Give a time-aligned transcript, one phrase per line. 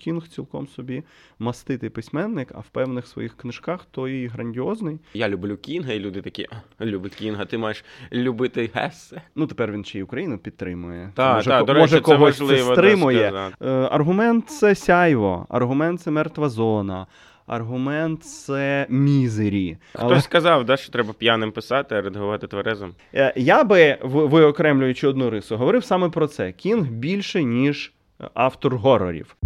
[0.00, 1.02] Кінг цілком собі
[1.38, 4.98] маститий письменник, а в певних своїх книжках то і грандіозний.
[5.14, 6.46] Я люблю Кінга, і люди такі
[6.80, 9.22] любить Кінга, ти маєш любити Гессе.
[9.36, 11.10] Ну тепер він ще й Україну підтримує.
[11.14, 13.50] Так, може, ко- до речі, може це когось важливо, да, стримує.
[13.62, 17.06] Е, аргумент це сяйво, аргумент це мертва зона,
[17.46, 19.76] аргумент це мізері.
[19.94, 22.94] Але Хтось сказав, да, що треба п'яним писати, а редагувати тверезим.
[23.14, 26.52] е, я би, виокремлюючи одну рису, говорив саме про це.
[26.52, 29.36] Кінг більше, ніж е, автор горорів.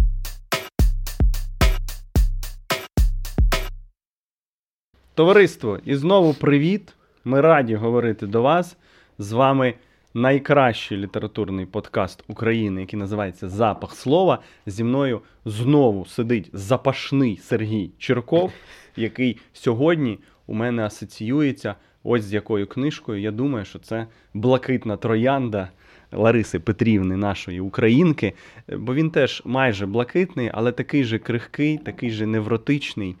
[5.15, 6.93] Товариство, і знову привіт.
[7.25, 8.77] Ми раді говорити до вас.
[9.19, 9.73] З вами
[10.13, 14.39] найкращий літературний подкаст України, який називається Запах слова.
[14.65, 18.51] Зі мною знову сидить запашний Сергій Черков,
[18.95, 23.21] який сьогодні у мене асоціюється ось з якою книжкою.
[23.21, 25.69] Я думаю, що це блакитна троянда.
[26.11, 28.33] Лариси Петрівни, нашої українки,
[28.77, 33.15] бо він теж майже блакитний, але такий же крихкий, такий же невротичний,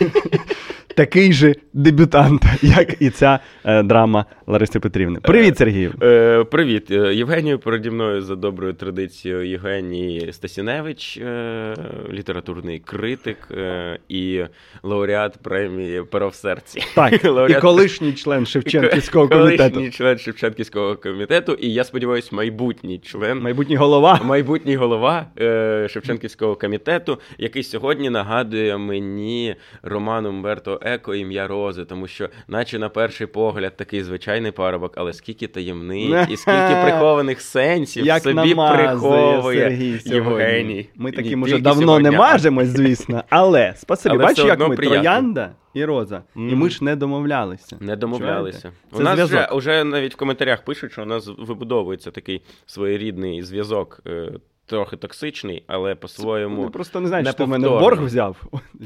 [0.96, 5.20] такий же дебютант, як і ця е, драма Лариси Петрівни.
[5.20, 5.94] Привіт, Сергію.
[6.02, 7.58] Е, привіт, Е, Євгенію.
[7.58, 11.74] Переді мною за доброю традицією Євгеній Стасіневич, е,
[12.12, 14.44] літературний критик е, і
[14.82, 16.82] лауреат премії Перо в серці.
[16.94, 17.12] Так,
[17.50, 19.74] і колишній член Шевченківського комітету.
[19.74, 23.40] Колишній член Шевченківського комітету, і я сподіваюся, майбутній член.
[23.40, 24.20] Майбутній голова.
[24.24, 32.06] Майбутній голова е, Шевченківського комітету, який сьогодні нагадує мені роман Умберто Еко ім'я Рози, тому
[32.06, 38.06] що, наче на перший погляд, такий звичайний парубок, але скільки таємниць і скільки прихованих сенсів
[38.06, 40.00] Як собі намазує приховує Сергій.
[40.04, 40.88] Євгеній.
[40.96, 42.10] Ми таким уже давно сьогодні.
[42.10, 43.24] не мажемось, звісно.
[43.28, 45.02] Але спасибі, бачиш, як ми приємно.
[45.02, 46.22] троянда і роза.
[46.36, 47.76] І ми ж не домовлялися.
[47.80, 48.72] Не домовлялися.
[48.92, 54.00] У нас вже, вже навіть в коментарях пишуть, що у нас вибудовується такий своєрідний зв'язок,
[54.06, 54.32] е,
[54.66, 56.56] трохи токсичний, але по-своєму.
[56.56, 58.36] Вони просто не знають, що ти в мене борг взяв.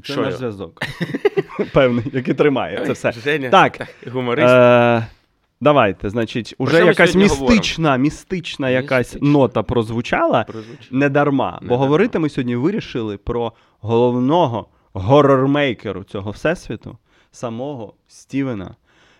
[0.05, 0.83] Це наш зв'язок.
[1.73, 3.13] Певний, який тримає це все.
[3.13, 3.89] Женя, Так.
[4.13, 4.55] гуморист.
[5.63, 9.29] Давайте, значить, уже ми якась містична, містична якась Містична.
[9.29, 10.45] нота прозвучала.
[10.45, 10.89] Прозвучить.
[10.93, 11.59] Не дарма.
[11.63, 11.77] Бо дарма.
[11.77, 16.99] говорити ми сьогодні вирішили про головного горормейкеру цього всесвіту,
[17.31, 18.75] самого Стівена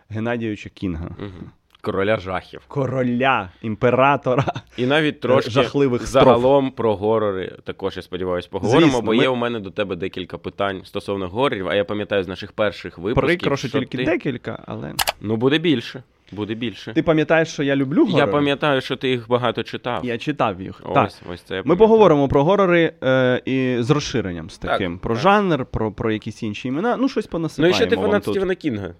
[0.09, 1.09] Геннадійовича Кінга.
[1.19, 1.51] Мгм.
[1.83, 2.61] Короля жахів.
[2.69, 4.45] Короля, імператора.
[4.77, 9.29] І навіть трошки жахливих загалом про горори також, я сподіваюся, поговоримо, Звісно, бо ми- є
[9.29, 13.27] у мене до тебе декілька питань стосовно горорів, а я пам'ятаю з наших перших випусків.
[13.27, 14.05] Прикро, що тільки ти...
[14.05, 14.95] декілька, але.
[15.21, 16.03] Ну, буде більше.
[16.33, 16.93] Буде більше.
[16.93, 18.19] Ти пам'ятаєш, що я люблю горори?
[18.19, 20.05] Я пам'ятаю, що ти їх багато читав.
[20.05, 20.81] Я читав їх.
[20.85, 21.11] Ось, так.
[21.33, 24.99] ось це я Ми поговоримо про горори е, і з розширенням з Так, таким.
[24.99, 25.23] про так.
[25.23, 26.97] жанр, про, про якісь інші імена.
[26.97, 27.27] Ну, щось
[27.59, 28.25] Ну і ще ти фанат.
[28.25, 28.95] Стівена Кінга.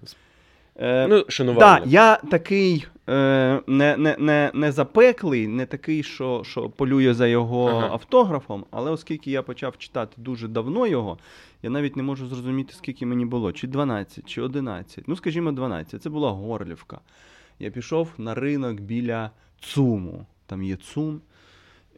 [0.79, 1.25] Е, Ну,
[1.59, 7.67] Так, я такий не, не, не, не запеклий, не такий, що, що полює за його
[7.67, 7.89] Ага.
[7.91, 11.17] автографом, але оскільки я почав читати дуже давно його,
[11.63, 15.07] я навіть не можу зрозуміти, скільки мені було, чи 12, чи 11.
[15.07, 16.01] Ну, скажімо, 12.
[16.01, 16.99] Це була Горлівка.
[17.59, 20.25] Я пішов на ринок біля ЦУМу.
[20.45, 21.21] Там є ЦУМ,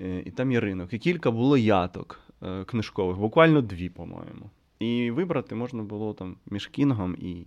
[0.01, 0.93] е, і там є ринок.
[0.93, 4.49] І кілька було яток е, книжкових, буквально дві, по-моєму.
[4.79, 7.45] І вибрати можна було там між Кінгом і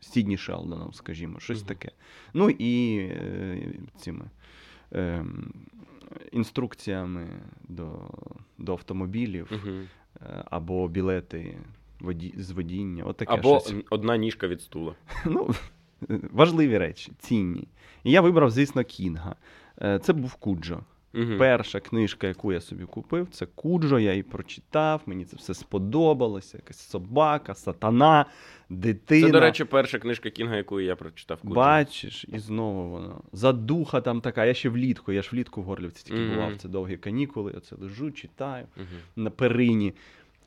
[0.00, 1.68] Сідні Шелдоном, скажімо, щось Мгм.
[1.68, 1.90] таке.
[2.34, 3.58] Ну і е,
[3.98, 4.24] цими
[4.92, 5.24] е,
[6.32, 7.26] інструкціями
[7.68, 8.10] до,
[8.58, 9.52] до автомобілів
[10.22, 11.58] е, або білети
[12.00, 13.04] воді, з водіння.
[13.04, 13.74] От таке Або щось.
[13.90, 14.94] одна ніжка від стула.
[15.26, 15.50] Ну,
[16.32, 17.68] важливі речі, цінні.
[18.04, 19.36] І я вибрав, звісно, Кінга.
[19.82, 20.80] Е, Це був Куджо.
[21.16, 21.38] Мгм.
[21.38, 26.58] Перша книжка, яку я собі купив, це Куджо, я її прочитав, мені це все сподобалося.
[26.58, 28.26] Якась собака, сатана,
[28.70, 29.26] дитина.
[29.26, 31.40] Це, до речі, перша книжка Кінга, яку я прочитав.
[31.40, 31.54] Куджо.
[31.54, 33.20] Бачиш, і знову воно.
[33.32, 34.44] Задуха там така.
[34.44, 36.34] Я ще влітку, я ж влітку в Горлівці тільки Мгм.
[36.34, 36.56] бував.
[36.56, 37.52] Це довгі канікули.
[37.56, 38.86] Оце лежу, читаю Мгм.
[39.16, 39.92] на перині.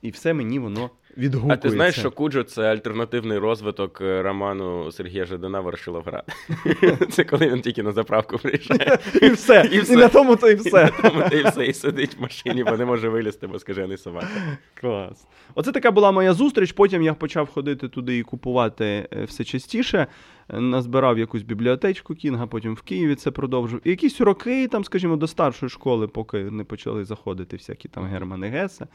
[0.02, 1.60] І все мені воно відгукується.
[1.60, 6.24] А ти знаєш, що Куджо це альтернативний розвиток е, роману Сергія Жадана Ворошиловград.
[7.12, 8.98] Це коли він тільки на заправку приїжджає.
[9.22, 9.70] І все.
[9.72, 10.90] І І, на тому то і все.
[11.02, 14.58] Тому ти все і сидить в машині, бо не може вилізти, бо скажений собака.
[14.74, 15.28] Клас.
[15.56, 16.72] Оце така була моя зустріч.
[16.72, 20.08] Потім я почав ходити туди і купувати е, все частіше.
[20.50, 23.82] Е, Назбирав якусь бібліотечку Кінга, потім в Києві це продовжив.
[23.84, 28.48] І якісь роки, там, скажімо, до старшої школи, поки не почали заходити всякі там Германи
[28.48, 28.88] Гесе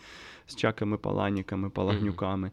[0.46, 2.03] з чаками, паланіками, палагнюками.
[2.12, 2.50] М,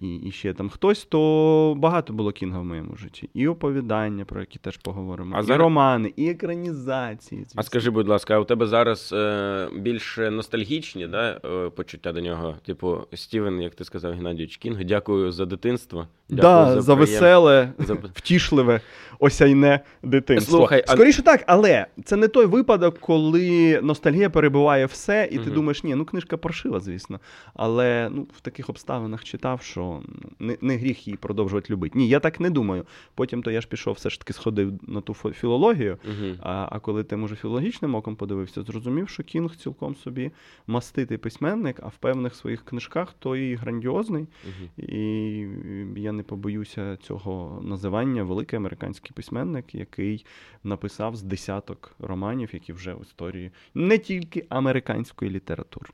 [0.00, 3.30] і, і ще там хтось, то багато було кінга в моєму житті.
[3.34, 7.46] І оповідання, про які теж поговоримо, А і зараз- романи, і екранізації.
[7.54, 12.20] А скажи, будь ласка, а у тебе зараз е, більш ностальгічні да, е, почуття до
[12.20, 12.54] нього?
[12.66, 16.06] Типу, Стівен, як ти сказав, Геннадійович Кінг, дякую за дитинство.
[16.28, 18.80] да, Дякую за, приєм- веселе, за- втішливе,
[19.18, 20.58] осяйне дитинство.
[20.58, 25.50] Слухай, а- Скоріше так, але це не той випадок, коли ностальгія перебиває все, і ти
[25.50, 27.20] думаєш, ні, ну книжка паршива, звісно.
[27.54, 30.02] Але ну, в таких обставинах читав, що
[30.38, 31.98] не, не гріх її продовжувати любити.
[31.98, 32.84] Ні, я так не думаю.
[33.14, 35.98] Потім то я ж пішов, все ж таки сходив на ту філологію.
[36.04, 36.36] Мгм.
[36.42, 40.30] А, а коли ти, може, філологічним оком подивився, зрозумів, що Кінг цілком собі
[40.66, 44.26] маститий письменник, а в певних своїх книжках то і грандіозний.
[44.44, 44.88] Мгм.
[44.88, 50.24] І я не побоюся цього називання великий американський письменник, який
[50.64, 55.90] написав з десяток романів, які вже в історії не тільки американської літератури.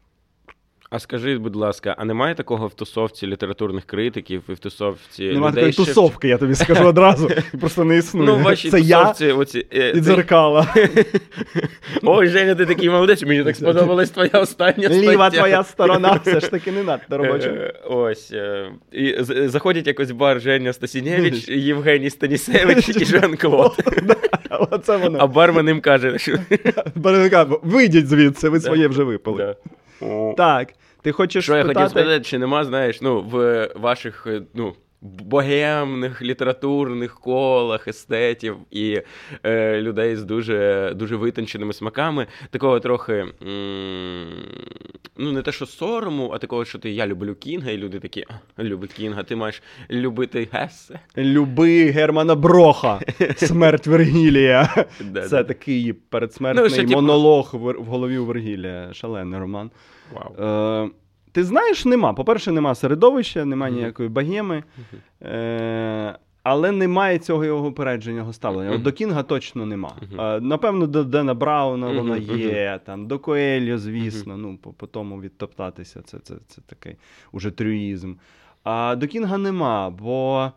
[0.95, 5.49] А скажи, будь ласка, а немає такого в тусовці літературних критиків і в тусовці Нема
[5.51, 7.31] людей, такої що- тусовки, я тобі скажу одразу.
[7.61, 8.27] Просто не існує.
[8.27, 9.67] Ну, в вашій Це я оці...
[9.75, 10.67] е, і ти- дзеркала.
[12.03, 15.13] Ой, Женя, ти такий молодець, мені так сподобалась твоя остання стаття.
[15.13, 17.49] Ліва твоя сторона все ж таки не надто робоча.
[17.49, 18.33] Е, Ось.
[18.33, 19.17] е, І
[19.49, 23.73] заходять якось в бар Женя Стасінєвич, Євгеній Станісевич і Жан-Клод.
[24.71, 25.27] Оце А воно.
[25.29, 26.37] бармен їм каже, що...
[26.95, 29.57] Барвінка, Вийдіть звідси, ви своє вже випили.
[30.37, 30.69] Так,
[31.05, 31.91] ти хочеш Що я хотів спитати?
[32.01, 39.01] сказати, чи нема, знаєш, ну, в ваших е, ну, богемних літературних колах естетів і
[39.47, 44.27] е, людей з дуже, дуже витонченими смаками, такого трохи, м,
[45.17, 48.25] ну, не те, що сорому, а такого, що ти я люблю Кінга, і люди такі,
[48.57, 51.01] «А, люблю Кінга, ти маєш любити Гессе.
[51.19, 53.01] Люби Германа Броха,
[53.37, 54.87] смерть Вергілія.
[55.29, 58.91] Це такий передсмертний Ну, що, типу- монолог в, голові у Вергілія.
[58.93, 59.71] Шалений роман.
[60.15, 60.85] Вау.
[60.85, 60.91] Е,
[61.33, 62.13] ти знаєш, нема.
[62.13, 64.63] По-перше, нема середовища, нема ніякої богеми,
[65.23, 68.71] е, але немає цього його упередженого ставлення.
[68.71, 69.93] От до Кінга точно нема.
[70.19, 76.03] Е, напевно, до Дена Брауна воно є, там, до Коельо, звісно, ну, по, тому відтоптатися,
[76.03, 76.97] це, це, це такий
[77.33, 78.15] уже трюїзм.
[78.65, 80.51] А до Кінга нема, бо.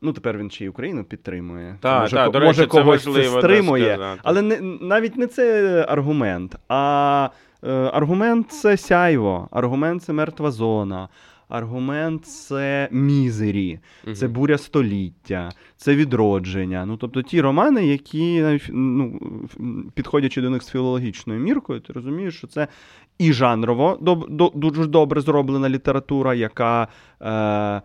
[0.00, 1.76] Ну, тепер він ще й Україну підтримує.
[1.80, 4.16] Та, може, та, ко- до речі, може це когось це стримує.
[4.22, 7.28] Але не, навіть не це аргумент, а
[7.70, 11.08] аргумент це сяйво, аргумент це мертва зона,
[11.48, 13.78] аргумент це мізері,
[14.14, 16.86] це буря століття, це відродження.
[16.86, 19.20] Ну, тобто ті романи, які, ну,
[19.94, 22.68] підходячи до них з філологічною міркою, ти розумієш, що це
[23.18, 26.88] і жанрово доб- до- дуже добре зроблена література, яка.
[27.22, 27.82] Е,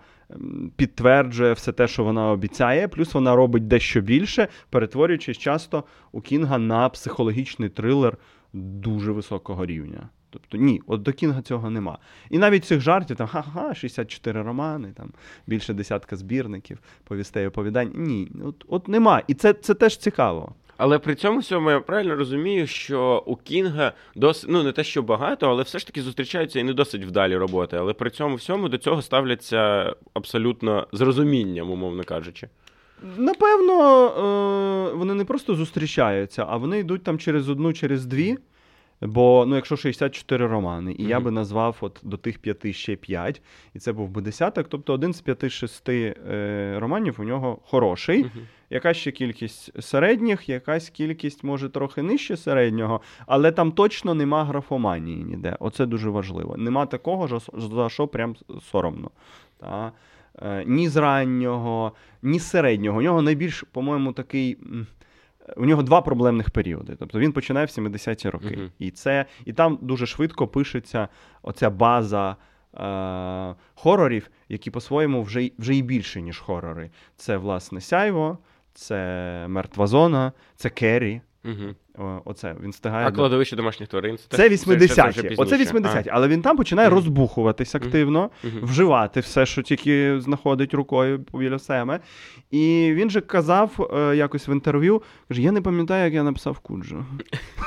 [0.76, 6.58] Підтверджує все те, що вона обіцяє, плюс вона робить дещо більше, перетворюючись часто у Кінга
[6.58, 8.18] на психологічний трилер
[8.54, 10.10] дуже високого рівня.
[10.30, 11.98] Тобто ні, от до Кінга цього нема.
[12.30, 15.12] І навіть цих жартів, там ха-ха, 64 романи, там
[15.48, 17.92] більше десятка збірників, повістей, оповідань.
[17.96, 19.22] Ні, от, от нема.
[19.28, 20.56] І це, це теж цікаво.
[20.78, 25.02] Але при цьому всьому я правильно розумію, що у Кінга досить, ну не те, що
[25.02, 27.78] багато, але все ж таки зустрічаються і не досить вдалі роботи.
[27.78, 32.50] Але при цьому всьому до цього ставляться абсолютно з розумінням, умовно кажучи.
[33.18, 38.38] Напевно, е, вони не просто зустрічаються, а вони йдуть там через одну, через дві.
[39.02, 43.42] Бо ну, якщо 64 романи, і я би назвав от до тих п'яти ще п'ять,
[43.74, 48.26] і це був би десяток, тобто один з п'яти-шести е, романів у нього хороший.
[48.70, 55.24] Якась ще кількість середніх, якась кількість, може, трохи нижче середнього, але там точно нема графоманії
[55.24, 55.58] ніде.
[55.60, 56.58] Оце дуже важливо.
[56.58, 58.36] Нема такого, за що прям
[58.72, 59.12] соромно.
[59.60, 59.92] Та?
[60.42, 63.00] Е, Ні з раннього, ні з середнього.
[63.00, 64.58] У нього найбільш, по-моєму, такий.
[65.58, 66.96] У нього два проблемних періоди.
[67.00, 68.58] Тобто він починає в 70-ті роки.
[68.58, 68.72] Мгм.
[68.80, 71.08] І, це, і там дуже швидко пишеться
[71.42, 72.36] оця база
[72.74, 76.90] е, хорорів, які по-своєму вже, вже і більше, ніж хорори.
[77.16, 78.38] Це, власне, Сяйво,
[78.74, 81.22] це Мертва зона, це Керрі.
[81.46, 81.76] Угу.
[82.26, 83.08] Оце він встигає.
[83.08, 85.36] А кладовище домашніх тварин Це теж- 80-ті.
[85.38, 86.10] Оце 80-ті.
[86.14, 86.96] Але він там починає Мгм.
[86.96, 88.60] розбухуватись активно, мгм.
[88.62, 92.00] вживати все, що тільки знаходить рукою біля себе.
[92.52, 96.60] І він же казав е, якось в інтерв'ю: каже: Я не пам'ятаю, як я написав
[96.60, 97.06] Куджу.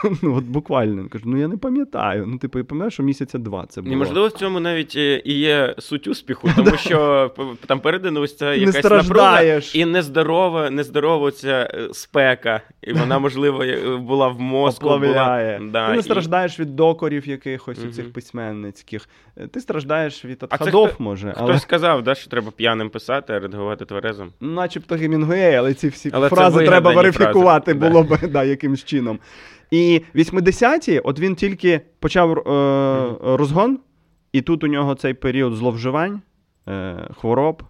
[0.22, 1.02] ну, от буквально.
[1.02, 2.24] Він каже, ну я не пам'ятаю.
[2.26, 3.94] Ну, типу, я пам'ятаю, що місяця два це було.
[3.94, 7.30] І можливо в цьому навіть е, і є суть успіху, тому що
[7.66, 9.42] там передано ось ця якась напруга
[9.74, 12.60] і нездорова, нездорова ця е, спека.
[12.82, 14.84] І вона, можливо, е, була в мозку.
[14.98, 17.88] Була, да, ти не і- страждаєш від докорів якихось Мгм.
[17.88, 19.08] у цих письменницьких.
[19.36, 21.30] Е, Ти страждаєш від А хто- може.
[21.32, 21.58] Хтось Але...
[21.58, 24.32] сказав, да, що треба п'яним писати, а редагувати тверезом.
[24.40, 29.18] Начебто Гемінгуей, але ці всі Але фрази треба верифікувати фрази, було б да, якимсь чином.
[29.70, 33.78] І 80-ті, от він тільки почав е, розгон
[34.32, 36.20] І тут у нього цей період зловживань,
[36.68, 37.62] е, хвороб.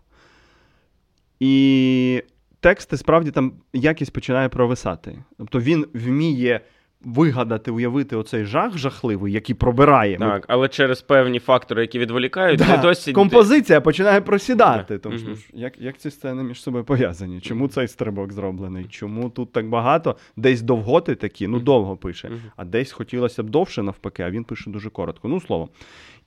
[1.40, 2.22] І
[2.62, 5.18] тексти справді там якість починає провисати.
[5.38, 6.60] Тобто він вміє
[7.04, 10.18] вигадати, уявити оцей жах жахливий, який пробирає.
[10.18, 14.98] Так, але через певні фактори, які відволікають, Да, досі Композиція починає просідати.
[14.98, 17.40] Тому що ж, як, як ці сцени між собою пов'язані?
[17.40, 18.84] Чому цей стрибок зроблений?
[18.90, 20.16] Чому тут так багато?
[20.36, 22.40] Десь довготи такі, ну довго пише, Мгм.
[22.56, 25.28] а десь хотілося б довше навпаки, а він пише дуже коротко.
[25.28, 25.68] Ну, словом.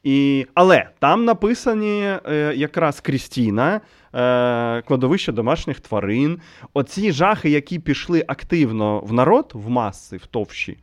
[0.03, 3.81] І, але там написані е, якраз Крістіна,
[4.15, 6.39] е, кладовище домашніх тварин.
[6.73, 10.77] Оці жахи, які пішли активно в народ, в маси, в товщі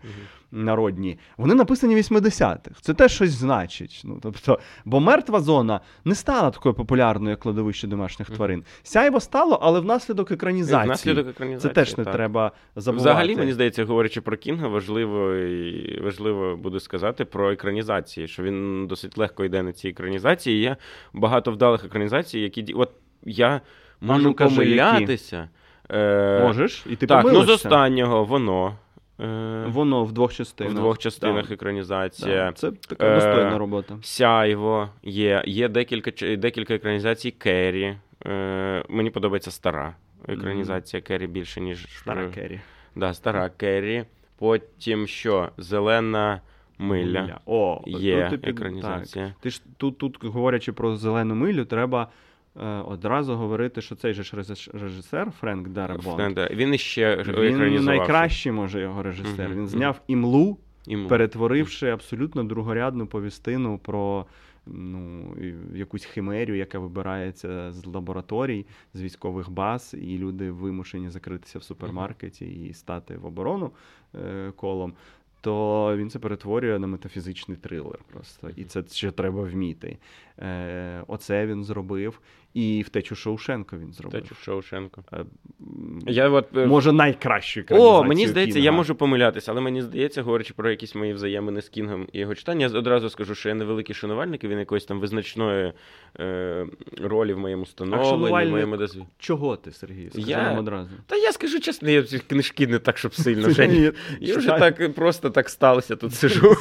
[0.53, 2.81] народні, вони написані в 80-х.
[2.81, 4.03] Це теж щось значить.
[4.05, 8.65] Ну, тобто, бо мертва зона не стала такою популярною, як кладовище домашніх тварин.
[8.83, 11.15] Сяйво стало, але внаслідок екранізації.
[11.15, 12.15] Внаслідок Це теж не так.
[12.15, 13.11] треба забувати.
[13.11, 18.87] Взагалі, мені здається, говорячи про Кінга, важливо і важливо буде сказати про екранізації, що він
[18.87, 20.61] досить легко йде на ці екранізації.
[20.61, 20.77] Є
[21.12, 22.91] багато вдалих екранізацій, які от
[23.25, 23.61] я
[24.00, 25.49] можу ну, кажи, помилятися.
[25.91, 28.76] Е, Можеш, і ти так, ну з останнього воно.
[29.21, 30.73] Е, Воно в двох частинах.
[30.73, 32.47] в двох частинах Да, екранізація.
[32.47, 32.52] да.
[32.52, 33.99] Це така Е, достойна робота.
[34.02, 35.43] Сяйво є.
[35.47, 37.97] Є декілька декілька екранізацій Керрі.
[38.26, 39.95] Е, мені подобається стара
[40.29, 42.61] екранізація Керрі більше, ніж Стара Керрі.
[42.97, 44.05] Да, стара Керрі.
[44.38, 45.49] Потім що?
[45.59, 46.41] Зелена
[46.79, 47.41] миля.
[47.47, 49.26] О, Є ти екранізація.
[49.26, 49.35] Так.
[49.41, 52.09] Ти ж тут, тут, говорячи про зелену милю, треба
[52.87, 58.80] одразу говорити, що цей же ж режис- режисер Френк Дарабонт, Він іще він найкращий, може,
[58.80, 59.50] його режисер.
[59.50, 61.09] Він зняв імлу, Іму.
[61.09, 64.26] перетворивши абсолютно другорядну повістину про
[64.66, 65.35] ну,
[65.75, 72.47] якусь химерію, яка вибирається з лабораторій, з військових баз, і люди вимушені закритися в супермаркеті
[72.47, 73.71] і стати в оборону
[74.14, 74.94] е, колом.
[75.40, 78.50] То він це перетворює на метафізичний трилер просто.
[78.56, 79.99] І це ще треба вміти.
[80.38, 82.21] Е, оце він зробив.
[82.54, 84.23] І втечу Шоушенко він зробив.
[84.23, 85.04] Течу Шоушенко.
[85.12, 85.25] Е,
[86.06, 90.54] Я от, е, Може, найкращу О, мені здається, я можу помилятися, але мені здається, говорячи
[90.54, 93.94] про якісь мої взаємини з Кінгом і його читання, я одразу скажу, що я невеликий
[93.94, 95.73] шанувальник, і він якоїсь там визначної
[96.21, 96.66] е,
[97.02, 99.00] ролі в моєму становленні, в моєму дозві.
[99.18, 100.11] Чого ти, Сергій?
[100.11, 100.90] Скажи Я- одразу.
[101.06, 103.92] Та я скажу чесно, я ці книжки не так, щоб сильно вже.
[104.21, 106.54] Я вже так просто так сталося, тут сижу.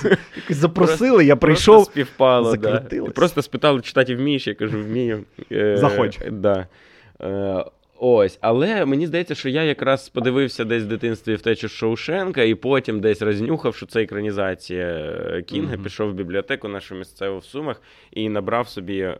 [0.49, 1.85] Запросили, я Просто прийшов.
[1.85, 2.55] співпало,
[3.15, 5.23] Просто спитали, читати вмієш, я кажу, вмію.
[5.87, 6.19] Е, Заходь.
[6.31, 6.67] Да.
[7.21, 7.65] Е,
[8.03, 12.99] Ось, але мені здається, що я якраз подивився десь в дитинстві втечу Шоушенка, і потім
[12.99, 15.73] десь рознюхав, що це екранізація е, Кінга.
[15.73, 15.83] Мгм.
[15.83, 19.17] Пішов в бібліотеку нашу місцеву в Сумах і набрав собі е,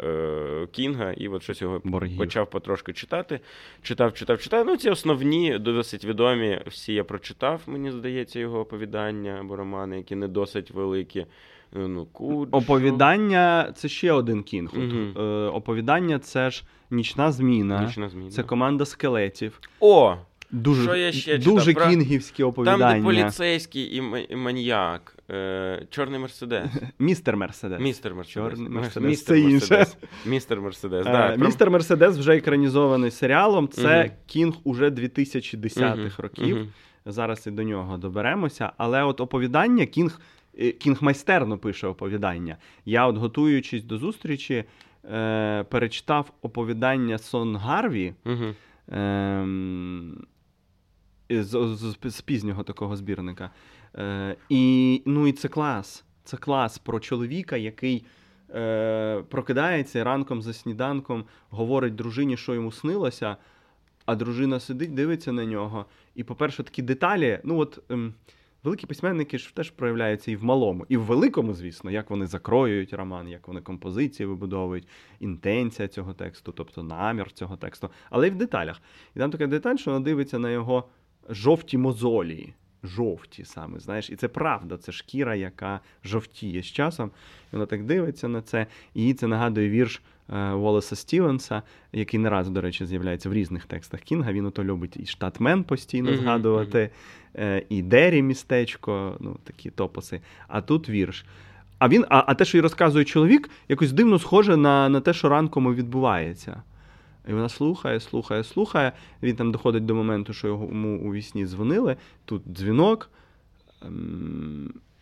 [0.72, 2.18] Кінга, і от щось його Боргів.
[2.18, 3.40] почав потрошки читати.
[3.82, 4.66] Читав, читав, читав.
[4.66, 10.16] Ну, ці основні, досить відомі, всі я прочитав, мені здається, його оповідання або романи, які
[10.16, 11.26] не досить великі.
[11.74, 12.48] Ну, Куджу.
[12.52, 14.72] Оповідання це ще один Кінг.
[15.18, 15.22] Е,
[15.54, 17.84] Оповідання це ж нічна зміна.
[17.86, 18.30] Нічна зміна.
[18.32, 19.60] Це команда скелетів.
[19.80, 20.16] О!
[20.54, 22.90] Дуже, Що я ще дуже Про- кінгівські оповідання.
[22.92, 25.18] Там, де поліцейський і ма- маніяк.
[25.30, 26.68] Е, Чорний Мерседес.
[27.00, 27.80] Містер Мерседес.
[27.82, 28.34] Містер Мерседес.
[28.54, 29.54] Чорний Мерседес, Містер це інше.
[29.78, 29.98] Мерседес.
[30.26, 31.08] Містер Мерседес.
[31.08, 33.68] Е, Да, Містер Мерседес вже екранізований серіалом.
[33.68, 36.68] Це кінг уже 2010-х Мгм, років.
[37.06, 38.72] Зараз і до нього доберемося.
[38.78, 40.20] Але от оповідання Кінг,
[40.80, 42.58] Кінг майстерно пише оповідання.
[42.86, 44.64] Я, от готуючись до зустрічі,
[45.06, 48.14] е, перечитав оповідання Сон Гарві.
[48.26, 48.56] Мгм.
[48.92, 50.26] Ем,
[51.30, 53.50] з, з, з пізнього такого збірника.
[53.96, 56.06] Е, і, ну, і це клас.
[56.24, 58.06] Це клас про чоловіка, який
[58.56, 63.38] е, прокидається і ранком за сніданком, говорить дружині, що йому снилося,
[64.06, 65.86] а дружина сидить, дивиться на нього.
[66.16, 67.40] І, по-перше, такі деталі.
[67.44, 68.14] Ну, от ем,
[68.64, 72.94] великі письменники ж теж проявляються і в малому, і в великому, звісно, як вони закроюють
[72.94, 74.88] роман, як вони композиції вибудовують,
[75.20, 78.82] інтенція цього тексту, тобто намір цього тексту, але й в деталях.
[79.16, 80.90] І там така деталь, що вона дивиться на його
[81.30, 82.54] жовті мозолії.
[82.84, 87.12] Жовті саме, знаєш, і це правда, це шкіра, яка жовтіє з часом.
[87.54, 88.68] І вона так дивиться на це.
[88.94, 91.62] І їй це нагадує вірш е, Волоса Стівенса,
[91.94, 94.32] який не раз, до речі, з'являється в різних текстах Кінга.
[94.32, 96.90] Він ото любить і штатмен постійно згадувати,
[97.36, 100.22] е, і Дері містечко, ну такі топоси.
[100.48, 101.26] А тут вірш.
[101.78, 105.14] А він, а, а те, що й розказує чоловік, якось дивно схоже на, на те,
[105.14, 106.62] що ранком відбувається.
[107.30, 108.92] І вона слухає, слухає, слухає.
[109.24, 111.96] Він там доходить до моменту, що йому у вісні дзвонили.
[112.26, 113.10] Тут дзвінок.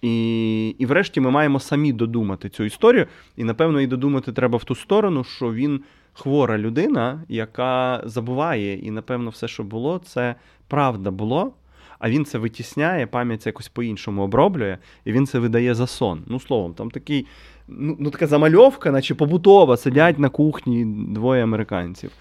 [0.01, 3.07] І, і врешті ми маємо самі додумати цю історію.
[3.37, 5.81] І, напевно, і додумати треба в ту сторону, що він
[6.13, 10.35] хвора людина, яка забуває, і, напевно, все, що було, це
[10.67, 11.53] правда було.
[11.99, 16.23] а він це витісняє, пам'ять це якось по-іншому оброблює, і він це видає за сон.
[16.27, 17.27] Ну, словом, там такий,
[17.67, 22.11] ну, ну така замальовка, наче побутова, сидять на кухні двоє американців,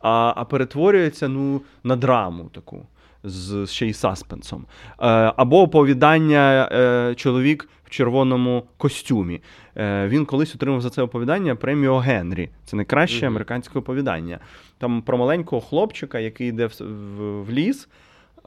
[0.00, 2.86] а а перетворюється ну, на драму таку.
[3.28, 4.66] З ще й саспенсом.
[4.90, 4.96] Е,
[5.36, 9.40] або оповідання е, чоловік в червоному костюмі.
[9.76, 12.50] Е, він колись отримав за це оповідання премію Генрі.
[12.64, 13.28] Це найкраще mm-hmm.
[13.28, 14.38] американське оповідання.
[14.78, 17.88] Там про маленького хлопчика, який йде в, в, в ліс,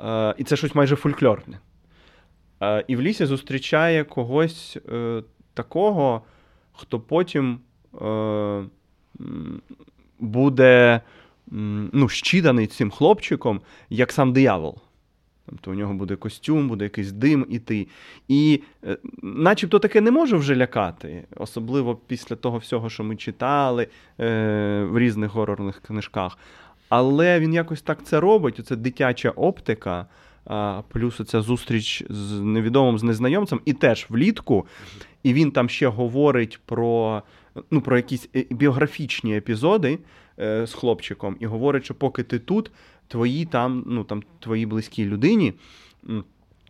[0.03, 1.59] е, і це щось майже фольклорне.
[2.61, 6.21] Е, і в лісі зустрічає когось е, такого,
[6.73, 7.59] хто потім
[8.01, 8.63] е,
[10.19, 11.01] буде
[11.93, 14.77] ну, щиданий цим хлопчиком, як сам диявол.
[15.49, 17.87] Тобто у нього буде костюм, буде якийсь дим іти.
[18.27, 23.87] І е, начебто таке не може вже лякати, особливо після того всього, що ми читали
[24.19, 26.37] е, в різних горорних книжках.
[26.89, 28.59] Але він якось так це робить.
[28.59, 30.05] Оце дитяча оптика,
[30.87, 34.67] плюс оця зустріч з невідомим з незнайомцем, і теж влітку.
[35.23, 37.23] І він там ще говорить про
[37.71, 39.99] ну, про якісь е, біографічні епізоди
[40.39, 42.71] з хлопчиком, і говорить, що поки ти тут
[43.07, 45.53] твої там, ну там твої близькій людині.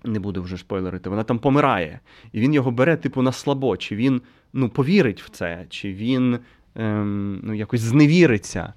[0.03, 1.99] Не буду вже спойлерити, вона там помирає.
[2.33, 3.77] І він його бере, типу, на слабо.
[3.77, 4.21] Чи він
[4.53, 6.39] ну, повірить в це, чи він
[6.75, 8.73] ем, ну, якось зневіриться.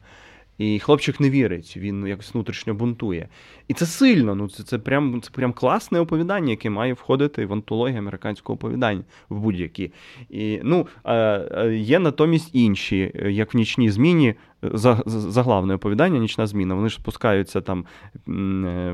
[0.63, 3.29] І хлопчик не вірить, він ну, якось внутрішньо бунтує.
[3.69, 4.35] І це сильно.
[4.35, 9.03] ну Це це, прям це прям класне оповідання, яке має входити в антологію американського оповідання
[9.29, 9.93] в будь-які.
[10.31, 10.87] І, ну,
[11.73, 14.35] Є натомість інші, як в нічній зміні,
[15.07, 16.75] заглавне оповідання, нічна зміна.
[16.75, 17.85] Вони ж спускаються там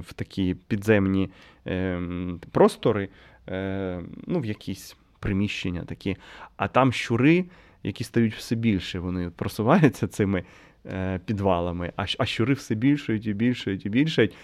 [0.00, 1.30] в такі підземні
[1.66, 3.08] ем, простори,
[3.48, 6.16] е, ну, в якісь приміщення такі,
[6.56, 7.44] а там щури.
[7.82, 10.44] Які стають все більше, вони просуваються цими Е,
[11.24, 14.34] підвалами, а а щури все більшають і більшають і більшають.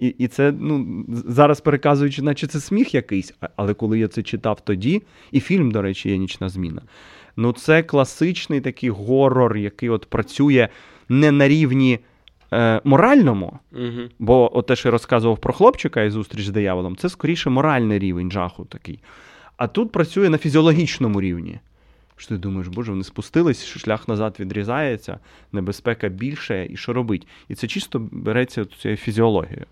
[0.00, 4.60] І і це ну, зараз переказуючи, наче це сміх якийсь, але коли я це читав
[4.60, 6.82] тоді, і фільм, до речі, є нічна зміна.
[7.36, 10.68] Ну, це класичний такий горор, який от працює
[11.08, 11.98] не на рівні
[12.52, 14.08] е, моральному, угу.
[14.18, 17.98] бо от те, що я розказував про хлопчика і зустріч з дияволом, це скоріше моральний
[17.98, 18.98] рівень жаху такий.
[19.56, 21.60] А тут працює на фізіологічному рівні
[22.20, 25.18] що ти думаєш, боже, вони спустились, шлях назад відрізається,
[25.52, 27.26] небезпека більше, і що робить?
[27.48, 29.66] І це чисто береться цією фізіологією.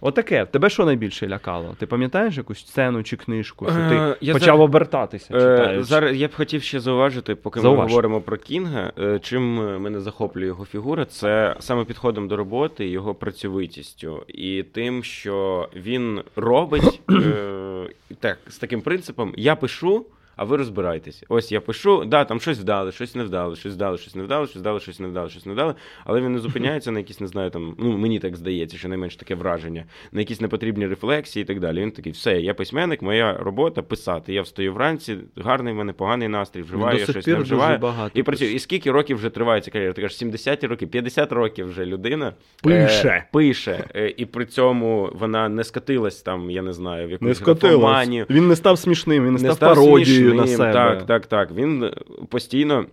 [0.00, 1.76] Отаке, тебе що найбільше лякало?
[1.78, 4.64] Ти пам'ятаєш якусь сцену чи книжку, що ти е, я почав зар...
[4.64, 5.34] обертатися?
[5.34, 5.84] Е, читаючи?
[5.84, 7.78] Зараз я б хотів ще зауважити, поки Зауваж.
[7.78, 8.92] ми говоримо про Кінга.
[8.98, 9.42] Е, чим
[9.82, 16.22] мене захоплює його фігура, це саме підходом до роботи, його працьовитістю і тим, що він
[16.36, 17.00] робить
[18.20, 20.06] так, з таким принципом: я пишу
[20.40, 21.26] а ви розбирайтеся.
[21.28, 24.46] Ось я пишу, да, там щось вдали, щось не вдали, щось вдали, щось не вдали,
[24.46, 25.74] щось вдали, щось не вдали, щось не вдали.
[26.04, 29.16] Але він не зупиняється на якісь, не знаю, там, ну мені так здається, що найменш
[29.16, 31.80] таке враження, на якісь непотрібні рефлексії і так далі.
[31.80, 34.32] Він такий, все, я письменник, моя робота писати.
[34.32, 37.80] Я встаю вранці, гарний в мене поганий настрій, вживаю, я щось не вживаю.
[38.14, 38.54] І працюю.
[38.54, 39.92] І скільки років вже триває ця кар'єра?
[39.92, 43.08] Ти кажеш, 70 років, 50 років вже людина пише.
[43.08, 43.84] Е, пише.
[43.94, 48.08] Е, і при цьому вона не скатилась там, я не знаю, в якусь не скатилась.
[48.30, 50.72] Він не став смішним, він не, не став пародією на себе.
[50.72, 51.50] Так, так, так.
[51.50, 51.92] Він е,
[52.28, 52.86] постійно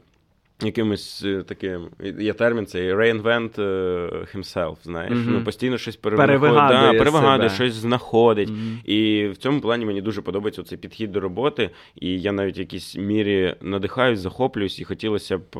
[0.61, 1.87] якимось е, таким
[2.19, 5.13] є термін, це reinvent е, himself, знаєш.
[5.13, 5.29] Mm-hmm.
[5.29, 8.49] Ну, постійно щось перевигадує, да, перевигадує щось знаходить.
[8.49, 8.85] Mm-hmm.
[8.85, 11.69] І в цьому плані мені дуже подобається цей підхід до роботи.
[11.95, 15.57] І я навіть в якійсь мірі надихаюсь, захоплююсь, і хотілося б,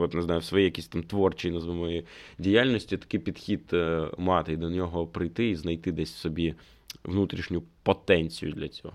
[0.00, 2.02] от не знаю, в своїй якійсь там творчій назвемо
[2.38, 3.60] діяльності такий підхід
[4.18, 6.54] мати і до нього прийти і знайти десь в собі
[7.04, 8.94] внутрішню потенцію для цього.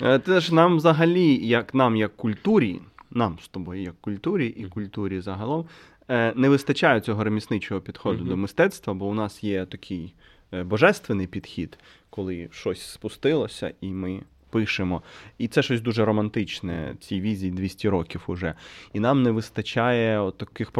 [0.00, 2.80] Це ж нам взагалі, як нам, як культурі,
[3.10, 5.64] нам з тобою, як культурі і культурі загалом,
[6.08, 8.28] е, не вистачає цього ремісничого підходу mm-hmm.
[8.28, 10.14] до мистецтва, бо у нас є такий
[10.52, 11.78] е, божественний підхід,
[12.10, 15.02] коли щось спустилося, і ми пишемо.
[15.38, 18.54] І це щось дуже романтичне, цій візії 200 років уже.
[18.92, 20.72] І нам не вистачає таких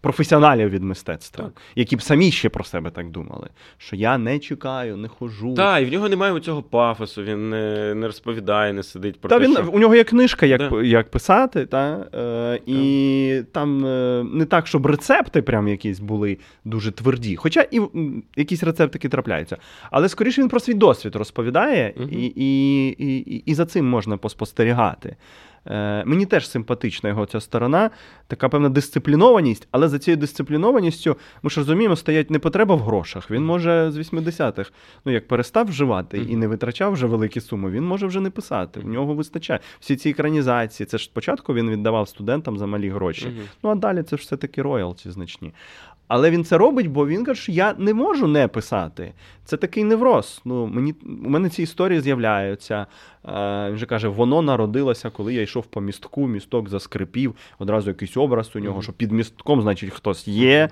[0.00, 1.62] професіоналів від мистецтва, так.
[1.76, 3.48] які б самі ще про себе так думали.
[3.78, 5.54] Що я не чекаю, не хожу.
[5.54, 9.38] Так, і в нього немає цього пафосу, він не не розповідає, не сидить про та,
[9.38, 9.70] те, він, що...
[9.72, 10.82] У нього є книжка, як да.
[10.82, 16.92] як писати, та, е, і там е, не так, щоб рецепти прям якісь були дуже
[16.92, 17.36] тверді.
[17.36, 17.80] Хоча і
[18.36, 19.56] якісь рецептики трапляються.
[19.90, 22.08] Але скоріше він про свій досвід розповідає, угу.
[22.12, 25.16] і, і, і, і за цим можна поспостерігати.
[25.66, 27.90] Е, Мені теж симпатична його ця сторона,
[28.26, 33.30] така певна дисциплінованість, але за цією дисциплінованістю ми ж розуміємо, стоять не потреба в грошах.
[33.30, 34.70] Він може з 80-х,
[35.04, 38.80] ну як перестав вживати і не витрачав вже великі суми, він може вже не писати.
[38.80, 39.60] В нього вистачає.
[39.80, 43.26] Всі ці екранізації, це ж спочатку він віддавав студентам за малі гроші.
[43.62, 45.52] Ну а далі це ж все таки роялті значні.
[46.08, 49.12] Але він це робить, бо він каже, що я не можу не писати.
[49.44, 50.40] Це такий невроз.
[50.44, 52.86] Ну, мені, У мене ці історії з'являються.
[53.28, 58.16] Е, Він же каже, воно народилося, коли я йшов по містку, місток заскрипів, одразу якийсь
[58.16, 60.68] образ у нього, що під містком, значить, хтось є.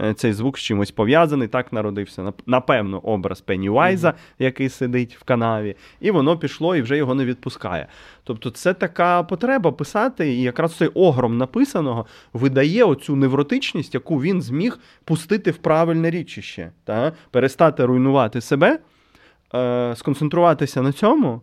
[0.00, 2.32] Е, цей звук з чимось пов'язаний, так народився.
[2.46, 4.34] Напевно, образ Пеннівайза, mm-hmm.
[4.38, 7.86] який сидить в канаві, і воно пішло і вже його не відпускає.
[8.24, 14.42] Тобто, це така потреба писати, і якраз цей огром написаного видає оцю невротичність, яку він
[14.42, 17.12] зміг пустити в правильне річище, та?
[17.30, 18.78] перестати руйнувати себе,
[19.54, 21.40] е, сконцентруватися на цьому.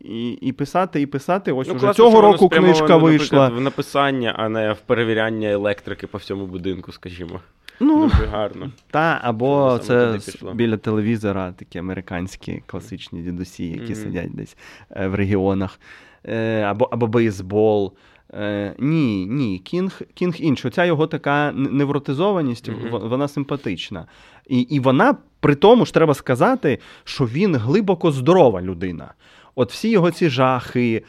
[0.00, 1.52] І і писати, і писати.
[1.52, 3.48] Ось ну, уже класно, цього року книжка вийшла.
[3.48, 7.40] В написання, а не в перевіряння електрики по всьому будинку, скажімо.
[7.80, 8.70] Ну, Дуже гарно.
[8.90, 10.18] Та, або це
[10.54, 14.02] біля телевізора такі американські класичні дідусі, які mm-hmm.
[14.02, 14.56] сидять десь
[14.90, 15.80] е, в регіонах,
[16.24, 17.92] е, або або бейсбол.
[18.34, 20.68] Е, ні, ні, Кінг Кінг інший.
[20.68, 23.08] Оця його така невротизованість, mm-hmm.
[23.08, 24.06] вона симпатична.
[24.46, 29.14] І, І вона при тому ж треба сказати, що він глибоко здорова людина.
[29.54, 31.04] От всі його ці жахи,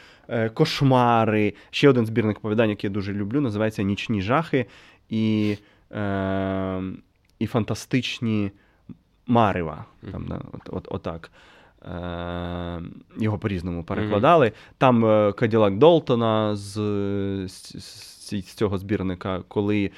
[0.54, 1.54] кошмари.
[1.70, 4.66] Ще один збірник повідань, який я дуже люблю, називається Нічні жахи.
[5.10, 5.56] І
[5.92, 6.82] е,
[7.38, 8.50] і фантастичні
[9.26, 9.84] Марева.
[10.12, 11.30] Там, да, от, от, Отак.
[11.84, 12.80] Е,
[13.18, 14.52] Його по-різному перекладали.
[14.78, 16.72] Там е, Каділак Долтона з,
[17.48, 17.76] з,
[18.30, 19.90] з цього збірника, коли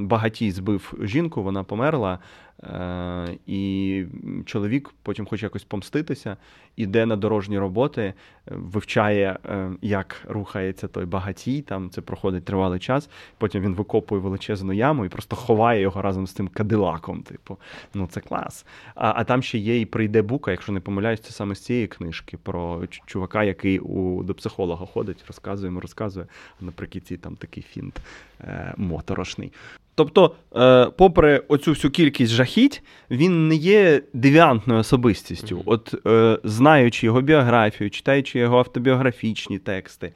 [0.00, 2.18] багатій збив жінку, вона померла.
[2.62, 4.04] Е, і
[4.44, 6.36] чоловік потім хоче якось помститися,
[6.76, 8.14] іде на дорожні роботи,
[8.46, 11.62] вивчає, е, як рухається той багатій.
[11.62, 13.10] Там це проходить тривалий час.
[13.38, 17.22] Потім він викопує величезну яму і просто ховає його разом з тим кадилаком.
[17.22, 17.58] Типу,
[17.94, 18.66] ну це клас.
[18.94, 21.86] А а там ще є і прийде бука, якщо не помиляюсь, це саме з цієї
[21.86, 26.26] книжки про чувака, який у до психолога ходить, розказує йому, розказує.
[26.60, 28.00] Наприкінці там такий фінт
[28.40, 29.52] е, моторошний.
[29.96, 35.62] Тобто, е, попри оцю всю кількість жахіть, він не є девіантною особистістю.
[35.66, 40.12] От е, знаючи його біографію, читаючи його автобіографічні тексти,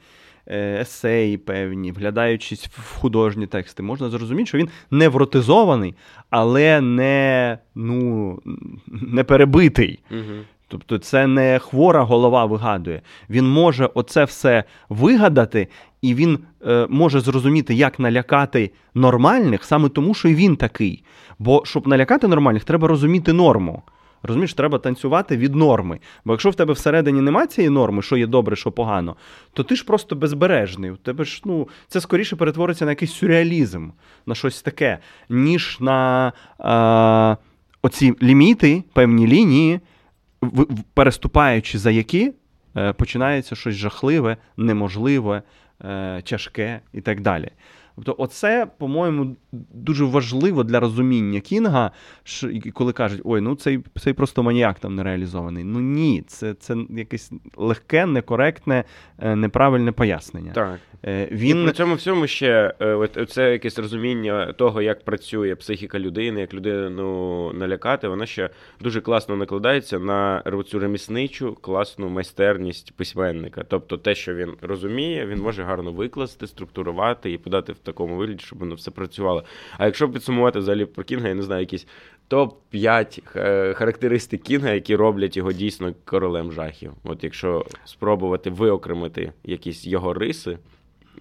[0.47, 5.95] е, есеї певні, вглядаючись в художні тексти, можна зрозуміти, що він невротизований,
[6.29, 8.39] але не ну,
[8.87, 9.99] не перебитий.
[10.71, 13.01] Тобто це не хвора голова вигадує.
[13.29, 15.67] Він може оце все вигадати,
[16.01, 21.03] і він е, може зрозуміти, як налякати нормальних, саме тому, що і він такий.
[21.39, 23.83] Бо щоб налякати нормальних, треба розуміти норму.
[24.23, 25.99] Розумієш, треба танцювати від норми.
[26.25, 29.15] Бо якщо в тебе всередині немає цієї норми, що є добре, що погано,
[29.53, 30.91] то ти ж просто безбережний.
[30.91, 33.89] У тебе ж ну, це скоріше перетвориться на якийсь сюрреалізм,
[34.25, 34.97] на щось таке,
[35.29, 37.37] ніж на е,
[37.81, 39.79] оці ліміти, певні лінії,
[40.93, 42.33] переступаючи за які,
[42.77, 45.41] е, починається щось жахливе, неможливе,
[45.85, 47.51] е, тяжке і так далі.
[47.95, 49.35] Тобто, оце, по-моєму,
[49.73, 51.91] дуже важливо для розуміння Кінга,
[52.23, 55.63] що, коли кажуть, ой, ну цей цей просто маніяк там не реалізований.
[55.63, 58.83] Ну ні, це це якесь легке, некоректне,
[59.19, 60.51] е, неправильне пояснення.
[60.51, 60.79] Так.
[61.05, 61.61] Е, він...
[61.61, 66.53] І при цьому всьому ще е, це якесь розуміння того, як працює психіка людини, як
[66.53, 73.63] людину налякати, вона ще дуже класно накладається на цю ремісничу класну майстерність письменника.
[73.67, 78.43] Тобто те, що він розуміє, він може гарно викласти, структурувати і подати в такому вигляді,
[78.43, 79.43] щоб воно все працювало.
[79.77, 81.87] А якщо підсумувати взагалі про Кінга, я не знаю, якісь
[82.29, 86.91] топ-5 е, характеристик Кінга, які роблять його дійсно королем жахів.
[87.03, 90.57] От якщо спробувати виокремити якісь його риси,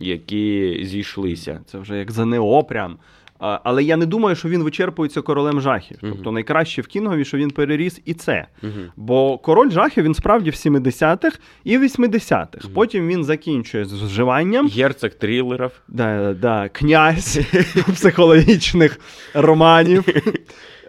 [0.01, 1.61] які зійшлися.
[1.67, 2.99] Це вже як за ЗНО прям.
[3.41, 5.99] Але я не думаю, що він вичерпується королем жахів.
[6.03, 6.11] Uh-huh.
[6.11, 8.47] Тобто найкраще в Кінгові, що він переріс і це.
[8.63, 8.91] Uh-huh.
[8.97, 12.49] Бо король жахів він справді в 70-х і в 80-х.
[12.53, 12.73] Uh-huh.
[12.75, 14.69] Потім він закінчує з вживанням.
[14.69, 15.71] Герцог трилерів.
[15.89, 17.41] Да, да, Князь
[17.95, 19.01] психологічних
[19.35, 20.05] романів.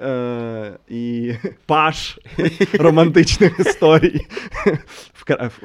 [0.04, 1.34] Е, і
[1.65, 2.19] паш
[2.74, 4.26] романтичних історій.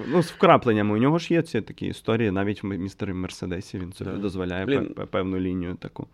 [0.08, 0.94] Ну, З вкрапленнями.
[0.94, 5.38] У нього ж є ці такі історії, навіть в містері Мерседесі він собі дозволяє певну
[5.38, 6.08] лінію таку.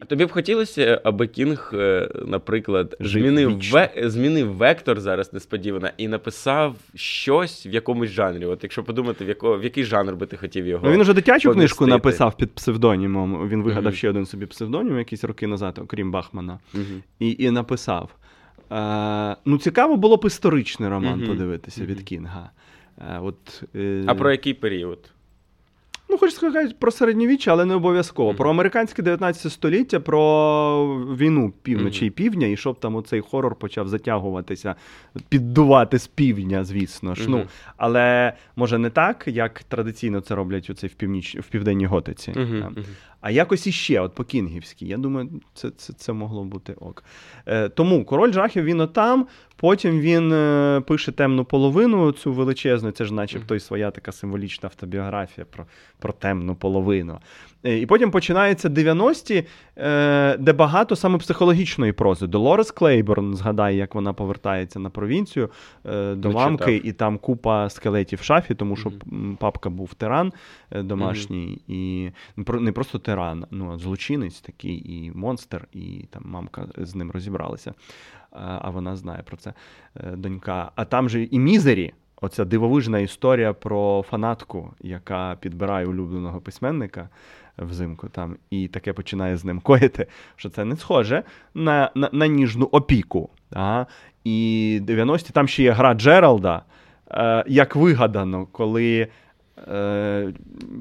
[0.00, 3.90] А Тобі б хотілося, аби Кінг, е, наприклад, змінив ве...
[3.96, 8.46] змінив вектор зараз несподівано і написав щось в якомусь жанрі.
[8.46, 9.58] От якщо подумати, в яко...
[9.58, 10.86] в який жанр би ти хотів його.
[10.86, 11.58] Ну, Він уже дитячу помістити.
[11.58, 13.48] книжку написав під псевдонімом.
[13.48, 13.96] Він вигадав mm-hmm.
[13.96, 17.02] ще один собі псевдонім якісь роки назад, окрім Бахмана, mm-hmm.
[17.18, 18.10] і і написав.
[18.72, 21.26] Е, Ну, цікаво було б історичний роман mm-hmm.
[21.26, 22.50] подивитися від Кінга.
[22.98, 24.04] Е, от, е...
[24.06, 25.10] А про який період?
[26.08, 28.28] Ну, хочу сказати про середньовіччя, але не обов'язково.
[28.28, 28.36] Мгм.
[28.36, 32.06] Про американське 19 століття, про війну півночі Мгм.
[32.06, 34.74] і півдня, і щоб там оцей хорор почав затягуватися,
[35.28, 37.30] піддувати з півдня, звісно ж.
[37.30, 42.34] Ну, але може не так, як традиційно це роблять оцей в північ в південній готиці.
[43.20, 44.86] А якось іще, от по-кінгівськи.
[44.86, 47.04] Я думаю, це, це, це могло бути ок.
[47.46, 49.26] Е, тому король жахів він отам.
[49.56, 54.66] Потім він е, пише темну половину, цю величезну, це ж начебто і своя така символічна
[54.68, 55.64] автобіографія про,
[55.98, 57.18] про темну половину.
[57.64, 59.44] Е, і потім починаються 90-ті,
[59.78, 62.26] е, де багато саме психологічної прози.
[62.26, 65.50] Долорес Клейборн згадає, як вона повертається на провінцію
[66.14, 70.32] до мамки, і там купа скелетів в шафі, тому що м, папка був тиран
[70.72, 76.22] домашній, і не про- не просто тиран, ну а злочинець такий, і монстр, і там
[76.26, 77.74] мамка з ним розібралася.
[78.30, 79.52] А вона знає про це
[79.96, 80.70] е, донька.
[80.74, 81.92] А там же і Мізері.
[82.20, 87.08] Оця дивовижна історія про фанатку, яка підбирає улюбленого письменника
[87.58, 91.22] взимку там, і таке починає з ним коїти, що це не схоже
[91.54, 93.30] на, на, на ніжну опіку.
[93.52, 93.84] А?
[94.24, 96.62] І 90-ті там ще є гра Джералда,
[97.10, 99.08] е, як вигадано, коли
[99.58, 100.32] е,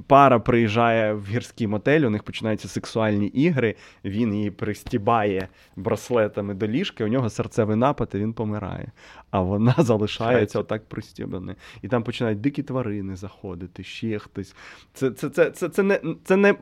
[0.07, 6.67] пара приїжджає в гірський мотель, у них починаються сексуальні ігри, він її пристібає браслетами до
[6.67, 8.91] ліжка, у нього серцевий напад, і він помирає.
[9.31, 11.55] А вона залишається отак пристібана.
[11.81, 14.55] І там починають дикі тварини заходити, ще хтось.
[14.93, 16.55] Це, це, це, це, це, не, це не,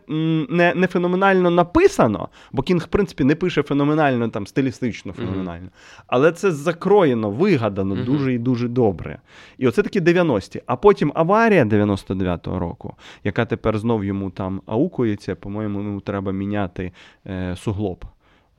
[0.50, 5.70] не, не феноменально написано, бо Кінг, в принципі, не пише феноменально, там, стилістично феноменально.
[6.08, 8.06] Але це закроєно, вигадано Мгм.
[8.06, 9.20] дуже і дуже добре.
[9.58, 10.62] І оце такі 90-ті.
[10.66, 11.66] А потім аварія
[12.10, 16.92] 99-го року, яка тепер знов йому там аукується, по-моєму, йому треба міняти
[17.28, 18.06] е, суглоб.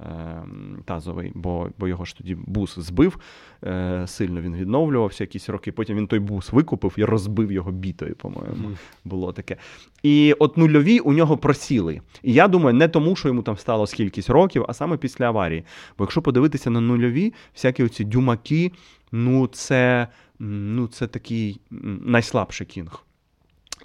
[0.00, 0.42] е,
[0.84, 3.18] Тазовий, бо, бо його ж тоді бус збив,
[3.64, 5.72] е, сильно він відновлювався якісь роки.
[5.72, 8.68] Потім він той бус викупив і розбив його бітою, по-моєму
[9.04, 9.56] було таке.
[10.02, 12.00] І от нульові у нього просіли.
[12.22, 15.64] І я думаю, не тому, що йому там стало скількись років, а саме після аварії.
[15.98, 18.72] Бо якщо подивитися на нульові, всякі оці дюмаки,
[19.12, 21.60] ну це, ну, це такий
[22.04, 23.04] найслабший кінг.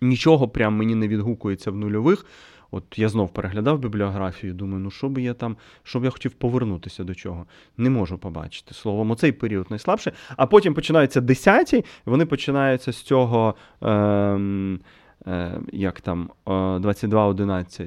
[0.02, 2.26] Нічого прям мені не відгукується в нульових.
[2.72, 6.32] От я знов переглядав бібліографію, думаю, ну що би я там, що б я хотів
[6.32, 7.46] повернутися до чого.
[7.78, 8.74] Не можу побачити.
[8.74, 10.14] Словом, оцей період найслабший.
[10.38, 14.80] А потім починаються десяті, вони починаються з цього, ем,
[15.28, 17.86] е, як там, е, 22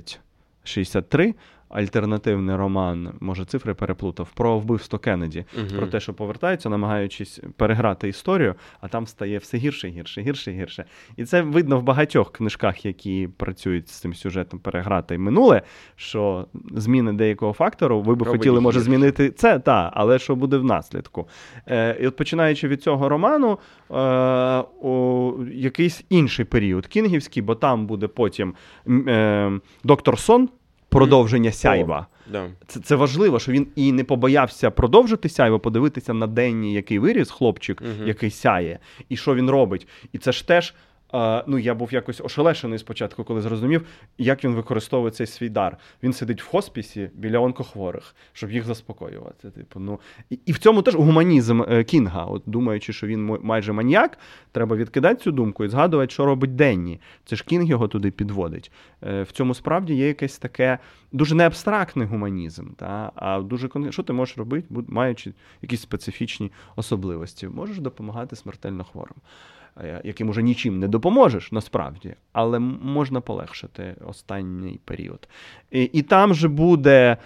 [0.65, 1.35] 63,
[1.73, 5.45] альтернативний роман, може, цифри переплутав, про вбивство Кеннеді.
[5.59, 5.79] Мгм.
[5.79, 10.85] Про те, що повертаються, намагаючись переграти історію, а там стає все гірше, гірше, гірше, гірше.
[11.17, 15.63] І це видно в багатьох книжках, які працюють з цим сюжетом переграти минуле,
[15.97, 18.91] що зміни деякого фактору, ви б Робить хотіли, може, гірше.
[18.91, 21.29] змінити це, та, але що буде в наслідку.
[21.67, 23.59] Е, і от починаючи від цього роману,
[23.91, 23.95] е,
[24.83, 28.55] о, якийсь інший період кінгівський, бо там буде потім
[28.89, 30.49] е, доктор Сон.
[30.93, 32.07] Продовження сяйва.
[32.33, 32.49] Да.
[32.67, 37.31] Це, це важливо, що він і не побоявся продовжити сяйво, подивитися на денні, який виріс
[37.31, 38.79] хлопчик, який сяє,
[39.09, 39.89] і що він робить.
[40.13, 40.75] І це ж теж.
[41.47, 43.87] Ну, я був якось ошелешений спочатку, коли зрозумів,
[44.19, 45.77] як він використовує цей свій дар.
[46.03, 49.51] Він сидить в хоспісі біля онкохворих, щоб їх заспокоювати.
[49.51, 52.25] Типу, ну і, і в цьому теж гуманізм е, Кінга.
[52.25, 54.19] От думаючи, що він майже маньяк,
[54.53, 57.01] треба відкидати цю думку і згадувати, що робить Денні.
[57.25, 58.73] Це ж Кінг його туди підводить.
[59.07, 60.79] Е, В цьому справді є якесь таке
[61.13, 66.53] дуже не абстрактний гуманізм, та, а дуже кон- що ти можеш робити, маючи якісь специфічні
[66.77, 67.49] особливості.
[67.49, 69.15] Можеш допомагати смертельно хворим,
[70.05, 75.29] яким уже нічим не допоможеш насправді, але можна полегшити останній період.
[75.71, 77.17] І, і там же буде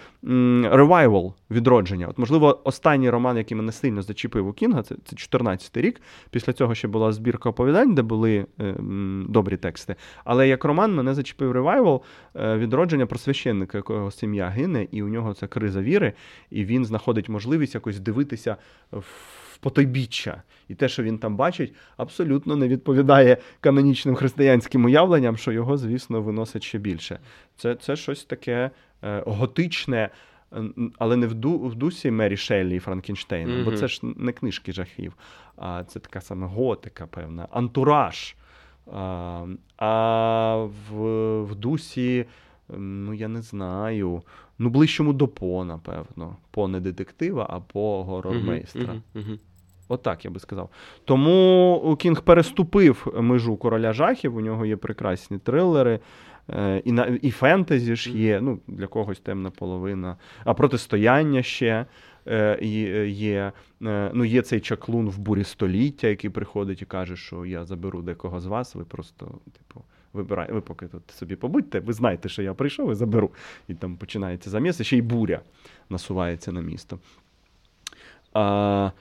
[0.63, 2.07] Revival відродження.
[2.07, 6.01] От, можливо, останній роман, який мене сильно зачепив у Кінга, це, це 14 рік.
[6.31, 8.75] Після цього ще була збірка оповідань, де були е,
[9.29, 9.95] добрі тексти.
[10.23, 12.03] Але як роман мене зачепив Revival
[12.35, 16.13] е, відродження про священника, якого сім'я гине, і у нього це криза віри,
[16.49, 18.57] і він знаходить можливість якось дивитися
[18.91, 20.41] в потойбіччя.
[20.67, 26.21] І те, що він там бачить, абсолютно не відповідає канонічним християнським уявленням, що його, звісно,
[26.21, 27.19] виносить ще більше.
[27.55, 28.71] Це, це щось таке
[29.03, 30.09] е, готичне.
[30.97, 34.71] Але не в, ду, в дусі Мері Шеллі і Франкенштейна, бо це ж не книжки
[34.71, 35.13] жахів,
[35.57, 38.35] а це така саме готика, певна, антураж.
[39.77, 42.25] А, в, в дусі,
[42.69, 44.23] ну я не знаю,
[44.59, 46.37] ну ближчому до По, напевно.
[46.51, 48.83] По не детектива, а по горормейстра.
[48.93, 49.39] Мгм, мгм.
[49.89, 50.69] Отак я би сказав.
[51.05, 54.35] Тому Кінг переступив межу короля жахів.
[54.35, 55.99] У нього є прекрасні трилери,
[56.49, 58.41] е, і, на, і фентезі ж є.
[58.41, 61.85] Ну, для когось темна половина, а протистояння ще.
[62.25, 63.51] е, е, Є,
[63.83, 68.01] Е, ну, є цей чаклун в бурі століття, який приходить і каже, що я заберу
[68.01, 69.25] декого з вас, ви просто,
[69.57, 69.81] типу,
[70.17, 73.31] вибирай, ви поки тут собі побудьте, ви знаєте, що я прийшов і заберу.
[73.67, 75.41] І там починається заміс, і ще й буря
[75.89, 76.99] насувається на місто.
[78.33, 78.91] А,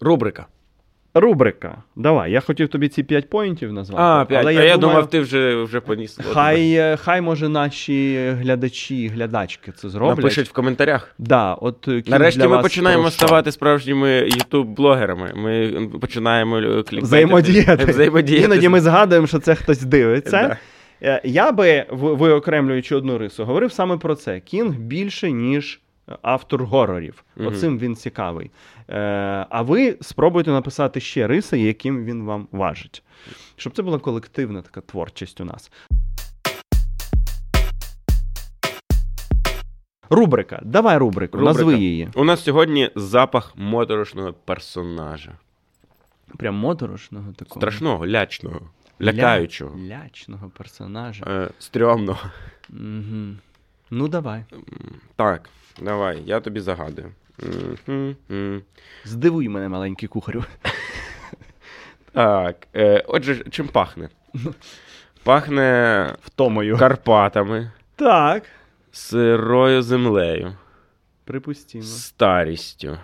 [0.00, 0.46] Рубрика.
[1.14, 1.82] Рубрика.
[1.96, 4.02] Давай, я хотів тобі ці 5 поінтів назвати.
[4.02, 4.40] А, п'ять.
[4.42, 6.18] але а я, думаю, думав, ти вже, вже поніс.
[6.32, 10.16] Хай, е, хай може наші глядачі, глядачки це зроблять.
[10.16, 11.14] Напишіть в коментарях.
[11.18, 13.26] Да, от, е, Нарешті ми починаємо про що?
[13.26, 15.36] ставати справжніми ютуб-блогерами.
[15.36, 17.00] Ми починаємо е, клікбейтити.
[17.02, 17.84] взаємодіяти.
[17.84, 18.44] взаємодіяти.
[18.44, 20.56] Іноді ми згадуємо, що це хтось дивиться.
[21.02, 21.20] Да.
[21.24, 24.40] Я би, виокремлюючи одну рису, говорив саме про це.
[24.40, 25.80] Кінг більше, ніж
[26.22, 27.24] автор горорів.
[27.36, 27.46] Мгм.
[27.48, 28.50] Оцим він цікавий.
[28.88, 33.02] Е, А ви спробуйте написати ще риси, яким він вам важить.
[33.56, 35.70] Щоб це була колективна така творчість у нас.
[40.10, 40.60] Рубрика.
[40.64, 41.58] Давай рубрику, Рубрика.
[41.58, 42.08] назви її.
[42.14, 45.32] У нас сьогодні запах моторошного персонажа.
[46.38, 47.60] Прям моторошного такого.
[47.60, 48.60] Страшного, лячного,
[49.00, 51.24] Ля- лякаючого, Лячного персонажа.
[51.28, 52.18] е, стрьомного.
[52.70, 53.34] Угу.
[53.90, 54.44] Ну, давай.
[55.16, 55.48] Так,
[55.80, 57.12] давай, я тобі загадую.
[59.04, 60.44] Здивуй мене, маленький кухарю.
[62.12, 64.08] Так, е, отже, чим пахне?
[65.22, 66.76] Пахне Втомою.
[66.78, 68.44] Карпатами, Так.
[68.92, 70.56] сирою землею,
[71.24, 71.84] Припустімо.
[71.84, 72.98] старістю,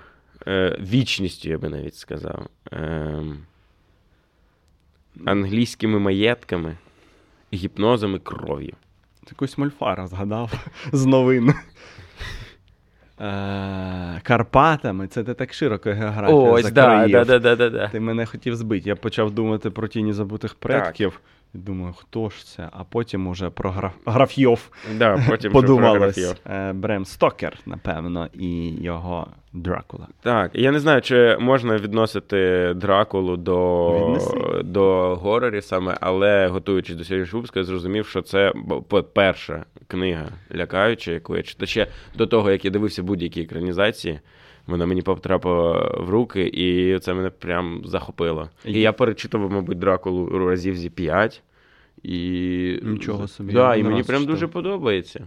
[0.46, 2.46] е, вічністю, я би навіть сказав.
[2.72, 3.46] Ем,
[5.26, 6.76] англійськими маєтками,
[7.54, 8.74] гіпнозом і кров'ю.
[9.30, 10.52] Якусь мольфара згадав
[10.92, 11.54] з новин.
[13.20, 17.88] Е, Карпатами, це ти так широко географія Ось, да, да, да, да, да, да.
[17.88, 18.88] Ти мене хотів збити.
[18.88, 21.20] Я почав думати про тіні забутих предків.
[21.54, 22.68] Думаю, хто ж це?
[22.72, 23.92] А потім уже про граф...
[24.06, 26.18] графьйов Да, потім подумалось.
[26.18, 30.08] що Е, Брем Стокер, напевно, і його Дракула.
[30.22, 34.62] Так, я не знаю, чи можна відносити Дракулу до, Віднеси.
[34.62, 38.52] до горорів саме, але готуючись до сьогоднішнього випуску, я зрозумів, що це
[39.12, 41.68] перша книга лякаюча, яку я читав.
[41.68, 44.20] Ще до того, як я дивився будь-які екранізації,
[44.66, 48.50] вона мені потрапила в руки, і це мене прям захопило.
[48.64, 51.42] І я перечитував, мабуть, Дракулу разів зі п'ять.
[52.02, 52.80] І...
[52.82, 54.34] Нічого собі, Да, і мені прям читав.
[54.34, 55.26] дуже подобається.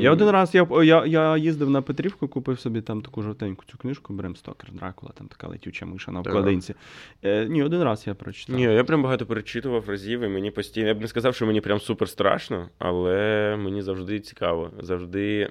[0.00, 3.78] Я один раз я, я, я їздив на Петрівку, купив собі там таку жовтеньку цю
[3.78, 6.32] книжку Брем Стокер, Дракула, там така летюча миша на Так.
[6.32, 6.74] вкладинці.
[7.22, 8.56] Е, ні, один раз я прочитав.
[8.56, 10.88] Ні, я прям багато перечитував разів, і мені постійно.
[10.88, 14.70] Я б не сказав, що мені прям супер страшно, але мені завжди цікаво.
[14.80, 15.48] Завжди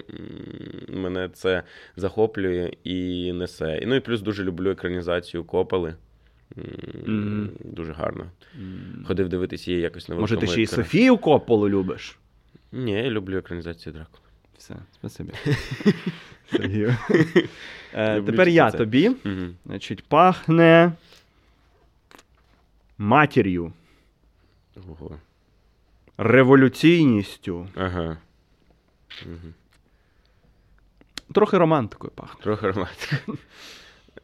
[1.00, 1.62] мене це
[1.96, 3.82] захоплює і несе.
[3.86, 5.94] Ну і плюс дуже люблю екранізацію Копали.
[7.06, 7.50] Мгм.
[7.64, 8.26] Дуже гарно.
[8.58, 10.66] М, Ходив дивитися її якось на Може, ти ще й.
[10.66, 12.18] Софію Копполу любиш?
[12.72, 14.22] Ні, я люблю екранізацію Дракули.
[14.58, 15.32] Все, спасибі.
[16.50, 16.96] Сергію.
[17.94, 19.10] Е, Тепер я тобі.
[19.66, 20.92] Значить, пахне
[22.98, 23.72] матір'ю,
[26.18, 28.16] революційністю, Ага.
[29.26, 29.52] Угу.
[31.34, 32.42] Трохи романтикою пахне.
[32.42, 33.16] Трохи романтика.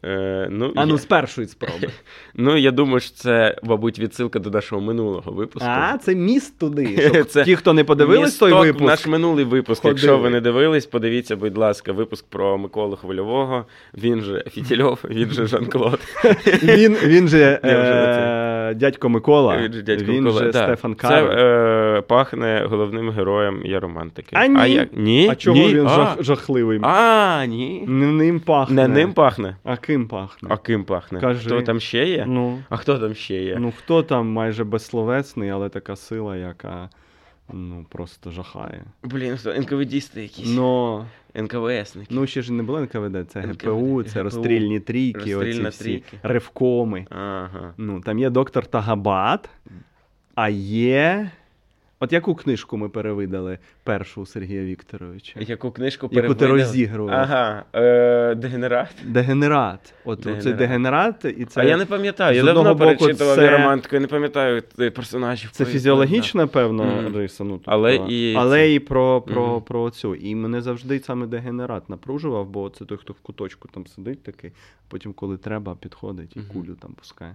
[0.05, 1.88] Е, ну, А ну, я- з першої спроби.
[2.35, 5.68] ну, я думаю, що це, мабуть, відсилка до нашого минулого випуску.
[5.72, 7.11] А, це міст туди.
[7.14, 8.87] Щоб Це ті, хто не подивились той випуск.
[8.87, 9.83] Наш минулий випуск.
[9.83, 9.94] ходили.
[9.94, 13.64] Якщо ви не дивились, подивіться, будь ласка, випуск про Миколу Хвильового.
[13.94, 16.01] Він же Фітільов, він же Жан-Клод.
[16.62, 20.42] Він, він же е, дядько Микола, Він же дядько він Микола.
[20.44, 20.64] же Да.
[20.64, 24.29] Стефан Це е, пахне головним героєм є романтики.
[24.33, 24.75] А ні.
[24.75, 24.88] як?
[24.92, 25.29] Ні?
[25.31, 25.75] А чого ні?
[25.75, 25.88] він а.
[25.88, 26.81] жах, жахливий?
[26.83, 27.85] А, ні.
[27.87, 28.88] Не ним пахне.
[28.88, 29.57] Не ним пахне.
[29.64, 30.49] А ким пахне?
[30.53, 31.21] А ким пахне?
[31.21, 31.47] Кажи.
[31.47, 32.25] Хто там ще є?
[32.29, 33.57] Ну, А хто там ще є?
[33.61, 36.91] ну хто там майже безсловесний, але така сила, яка
[37.53, 38.85] ну, просто жахає.
[39.03, 39.55] Блін, хто?
[39.55, 40.49] НКВДісти якісь.
[40.57, 42.07] Ну, НКВСники.
[42.11, 45.79] ну ще ж не було НКВД, це НКВД, ГПУ, це ГПУ, розстрільні трійки, розстрільна оці
[45.79, 46.19] всі трійки.
[46.23, 47.07] ревкоми.
[47.11, 47.75] Ага.
[47.77, 49.51] Ну, там є доктор Тагабат,
[50.35, 51.31] а є.
[52.00, 55.40] От яку книжку ми перевидали першу у Сергія Вікторовича?
[55.40, 56.52] Яку книжку Яку ти перевидали?
[56.62, 57.14] розігрував?
[57.14, 58.88] Ага, е, дегенерат.
[59.04, 59.94] Дегенерат.
[60.04, 60.42] От Дегенерат.
[60.44, 63.50] цей дегенерат, і це, а я не пам'ятаю, я давно перечитував це- це...
[63.50, 65.50] романтику, я не пам'ятаю е, персонажів.
[65.50, 67.16] це фізіологічна, певна Мгм.
[67.16, 67.44] риса.
[67.44, 69.61] Ну, тобто, Але і але це- і про, про, Мгм.
[69.62, 70.14] про цю.
[70.14, 74.52] І мене завжди саме дегенерат напружував, бо це той, хто в куточку там сидить такий,
[74.88, 76.48] потім, коли треба, підходить і Мгм.
[76.52, 77.35] кулю там пускає.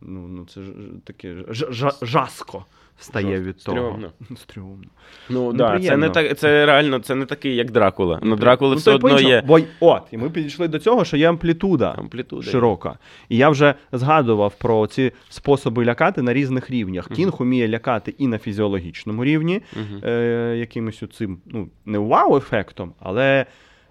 [0.00, 0.72] Ну, ну це ж
[1.04, 2.64] таке ж- ж- жаско
[2.98, 3.76] стає від того.
[3.78, 4.12] Стрьомно.
[4.36, 4.86] Стрьомно.
[5.30, 8.20] Ну, да, це не так, це реально це не такий, як Дракула.
[8.22, 11.28] Ну, Дракула Ну, все одно є Бо, от, і ми підійшли до цього, що є
[11.28, 11.94] амплітуда.
[11.98, 12.46] амплітуда.
[12.46, 12.52] є.
[12.52, 12.98] широка.
[13.28, 17.06] І я вже згадував про ці способи лякати на різних рівнях.
[17.10, 17.16] Мгм.
[17.16, 20.00] Кінг уміє лякати і на фізіологічному рівні, Мгм.
[20.04, 23.46] е, якимось цим, ну, не вау-ефектом, але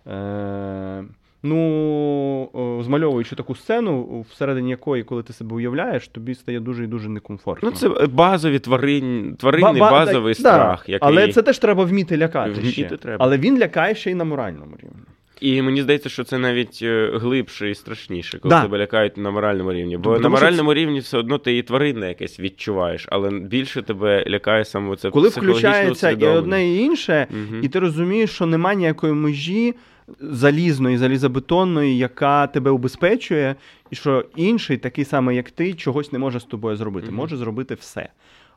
[0.07, 1.03] е,
[1.45, 7.09] ну, змальовуючи таку сцену, всередині якої, коли ти себе уявляєш, тобі стає дуже і дуже
[7.09, 7.69] некомфортно.
[7.69, 10.89] Ну, це базові тварин, тваринний ба- базовий да, страх.
[10.89, 11.09] Який...
[11.09, 12.51] Але це теж треба вміти лякати.
[12.51, 12.97] Вміти ще.
[12.97, 13.25] треба.
[13.25, 15.01] Але він лякає ще й на моральному рівні.
[15.41, 18.61] І мені здається, що це навіть е, глибше і страшніше, коли да.
[18.61, 19.97] тебе лякають на моральному рівні.
[19.97, 20.79] Бо Тому на моральному це...
[20.79, 25.29] рівні все одно ти і тваринне якесь відчуваєш, але більше тебе лякає саме це Коли
[25.29, 27.61] включається і одне, і інше, угу.
[27.61, 29.73] і ти розумієш, що немає ніякої межі
[30.19, 33.55] залізної, залізобетонної, яка тебе убезпечує,
[33.89, 37.07] і що інший, такий самий, як ти, чогось не може з тобою зробити.
[37.07, 37.15] Угу.
[37.15, 38.09] Може зробити все.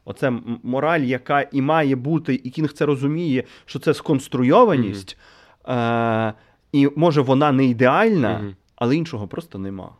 [0.04, 0.32] Оце
[0.62, 5.18] мораль, яка і має бути, і кінг це розуміє, що це сконструйованість.
[5.64, 5.74] Угу.
[5.74, 6.32] Е-
[6.72, 8.54] і може вона не ідеальна, mm-hmm.
[8.76, 9.90] але іншого просто нема.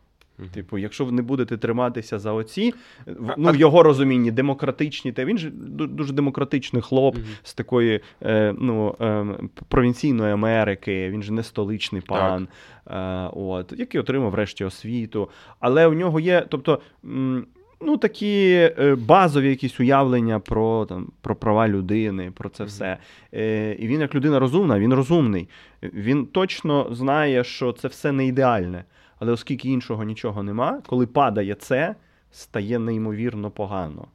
[0.53, 2.73] Типу, якщо ви не будете триматися за оці,
[3.37, 7.39] ну в його розумінні демократичні, та він ж дуже демократичний хлоп mm-hmm.
[7.43, 9.25] з такої е, ну, е,
[9.67, 12.47] провінційної Америки, він же не столичний пан,
[12.87, 15.29] е, от, який отримав врешті освіту.
[15.59, 16.81] Але у нього є, тобто.
[17.05, 17.45] М-
[17.81, 22.97] ну, такі е, базові якісь уявлення про там, про права людини, про це все.
[23.33, 25.49] Е, і він, як людина розумна, він розумний.
[25.83, 28.83] Він точно знає, що це все не ідеальне.
[29.19, 31.95] Але оскільки іншого нічого нема, коли падає це,
[32.31, 34.07] стає неймовірно погано.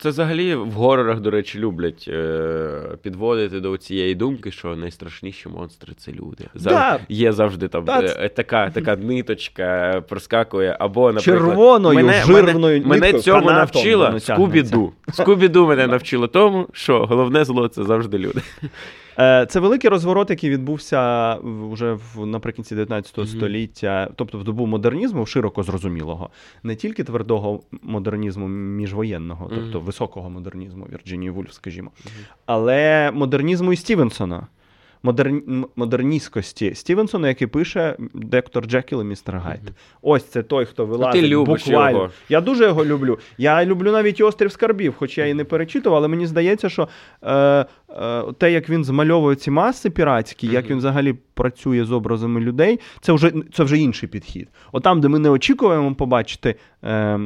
[0.00, 5.92] Це взагалі в горорах, до речі, люблять е, підводити до цієї думки, що найстрашніші монстри
[5.96, 6.44] це люди.
[6.54, 6.72] Зав...
[6.72, 7.00] Да.
[7.08, 8.00] Є завжди там да.
[8.00, 14.92] е, така така ниточка проскакує, або наприклад, червоною мене, жирною мене, мене цьому навчила Скубіду.
[15.12, 18.40] Скубіду мене навчила тому, що головне зло це завжди люди.
[19.18, 23.26] Е, це великий розворот, який відбувся вже в наприкінці 19 mm-hmm.
[23.26, 26.30] століття, тобто в добу модернізму, широко зрозумілого,
[26.62, 29.84] не тільки твердого модернізму міжвоєнного, тобто mm-hmm.
[29.84, 32.34] високого модернізму, Вірджинії Вульф, скажімо, mm-hmm.
[32.46, 34.46] але модернізму і Стівенсона
[35.04, 35.66] модерн...
[35.76, 39.60] модерністськості Стівенсона, який пише Доктор Джекіл і містер Гайд.
[39.60, 39.98] Mm-hmm.
[40.02, 41.98] Ось це той, хто вилазить Ти любиш буквально.
[41.98, 42.10] Його.
[42.28, 43.18] Я дуже його люблю.
[43.38, 46.88] Я люблю навіть острів скарбів, хоч я і не перечитував, але мені здається, що
[47.22, 47.66] е, е,
[48.38, 50.52] те, як він змальовує ці маси піратські, mm-hmm.
[50.52, 54.48] як він взагалі працює з образами людей, це вже це вже інший підхід.
[54.72, 56.54] От там, де ми не очікуємо побачити.
[56.84, 57.20] Е,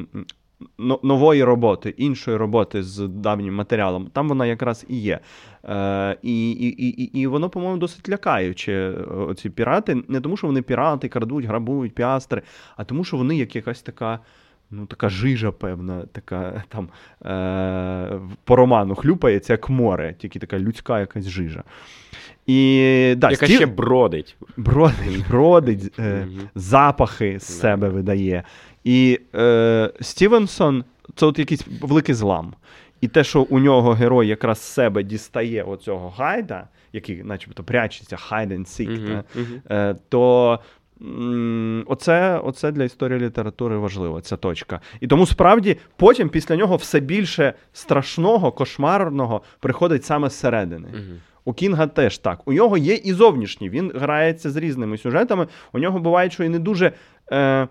[1.03, 5.21] Нової роботи, іншої роботи з давнім матеріалом, там вона якраз і є.
[5.65, 8.91] Е, І і, і, і воно, по-моєму, досить лякаюче.
[9.29, 10.03] Оці пірати.
[10.09, 12.43] Не тому, що вони пірати, крадуть, грабують, піастри,
[12.77, 14.19] а тому, що вони як якась така.
[14.71, 16.89] Ну, така жижа, певна, така там
[17.25, 21.65] е, по роману хлюпається, як море, тільки така людська якась жижа.
[22.49, 23.57] І, да, Яка стів...
[23.57, 24.37] ще бродить.
[24.57, 28.43] Бродить, бродить, е, запахи з себе видає.
[28.85, 30.85] І е, Стівенсон
[31.15, 32.55] це от якийсь великий злам.
[33.01, 38.17] І те, що у нього герой якраз з себе дістає оцього гайда, який, начебто, прячеться,
[38.31, 39.97] hide and seek, uh-huh.
[40.09, 40.59] то
[41.87, 44.81] оце, оце для історії літератури важливо, ця точка.
[45.01, 50.89] І тому справді потім після нього все більше страшного, кошмарного приходить саме зсередини.
[50.89, 51.17] Uh-huh.
[51.49, 52.49] У Кінга теж так.
[52.49, 53.71] У нього є і зовнішні.
[53.71, 55.47] Він грається з різними сюжетами.
[55.73, 56.93] У нього буває, що і не дуже
[57.33, 57.69] е,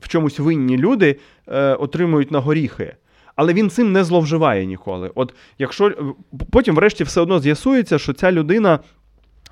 [0.00, 2.96] в чомусь винні люди е, отримують на горіхи
[3.36, 5.10] але він цим не зловживає ніколи.
[5.14, 6.14] От якщо
[6.52, 8.78] потім, врешті, все одно з'ясується, що ця людина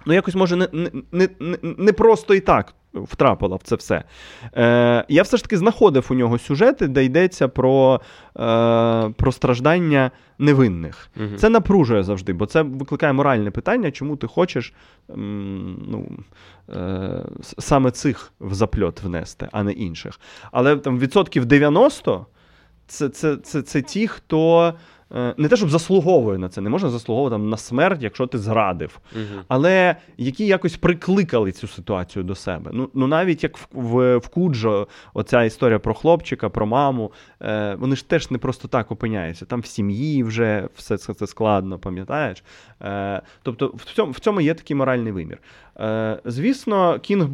[0.06, 0.68] ну якось може не
[1.12, 4.04] не, не, не просто і так втрапила в це все.
[4.56, 8.00] Е, Я все ж таки знаходив у нього сюжети, де йдеться про
[8.36, 11.08] е, про страждання невинних.
[11.16, 11.36] Угу.
[11.36, 14.72] Це напружує завжди, бо це викликає моральне питання, чому ти хочеш
[15.10, 16.08] м, ну,
[16.74, 17.24] е,
[17.58, 20.20] саме цих в запльот внести, а не інших.
[20.52, 22.26] Але там відсотків 90
[22.86, 24.74] це це, це, це ті, хто
[25.36, 28.98] не те, щоб заслуговує на це, не можна заслуговувати там, на смерть, якщо ти зрадив,
[29.12, 29.42] угу.
[29.48, 32.70] але які якось прикликали цю ситуацію до себе.
[32.74, 37.74] Ну ну навіть як в в, в Куджо, оця історія про хлопчика, про маму, е,
[37.74, 39.44] вони ж теж не просто так опиняються.
[39.44, 42.44] Там в сім'ї вже все це, це складно, пам'ятаєш?
[42.82, 45.38] Е, Тобто в цьому в цьому є такий моральний вимір.
[45.80, 47.28] Е, Звісно, Кінг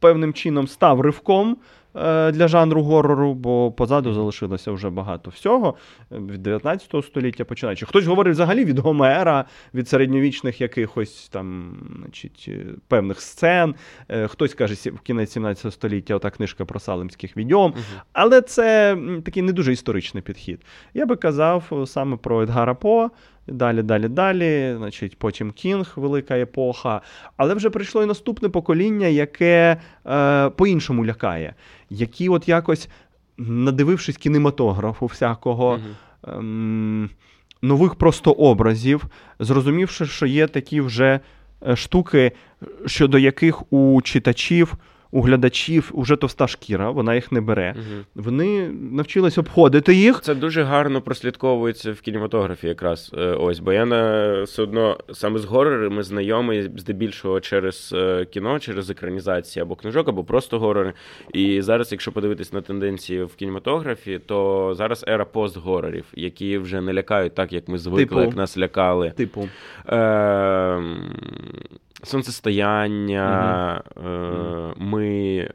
[0.00, 1.56] певним чином став ривком.
[2.04, 5.74] Е, для жанру горору, бо позаду залишилося вже багато всього
[6.10, 7.86] від 19 століття починаючи.
[7.86, 9.44] Хтось говорить взагалі від Гомера,
[9.74, 13.74] від середньовічних якихось там значить, е, певних сцен.
[14.08, 17.70] Е, хтось каже, в кінець 17 століття ота книжка про салимських відьом.
[17.70, 17.80] Угу.
[18.12, 20.60] Але це такий не дуже історичний підхід.
[20.94, 23.10] Я би казав саме про Едгара По.
[23.48, 24.74] Далі, далі, далі.
[24.78, 27.00] Значить, Потім Кінг, велика епоха.
[27.36, 29.76] Але вже прийшло і наступне покоління, яке
[30.06, 31.54] е, по-іншому лякає,
[31.90, 32.88] які, от якось,
[33.38, 35.72] надивившись кінематографу всякого.
[35.74, 36.38] Mm-hmm.
[36.38, 37.10] Ем,
[37.62, 39.04] Нових просто образів,
[39.38, 41.20] зрозумівши, що є такі вже
[41.68, 42.32] е, штуки,
[42.86, 44.74] щодо яких у читачів,
[45.10, 47.74] у глядачів уже товста шкіра, вона їх не бере.
[47.76, 48.04] Мгм.
[48.14, 50.20] Вони навчились обходити їх.
[50.20, 53.58] Це дуже гарно прослідковується в кінематографі, якраз е, ось.
[53.58, 59.62] Бо я на все одно саме з горорами знайомий здебільшого через е, кіно, через екранізації
[59.62, 60.92] або книжок, або просто горори.
[61.32, 66.92] І зараз, якщо подивитись на тенденції в кінематографі, то зараз ера постгорорів, які вже не
[66.94, 68.20] лякають так, як ми звикли, Типу?
[68.20, 69.10] як нас лякали.
[69.10, 69.48] Типу,
[69.86, 71.12] Ем,
[72.02, 74.00] Сонцестояння, е,
[74.76, 75.06] ми,
[75.38, 75.48] е,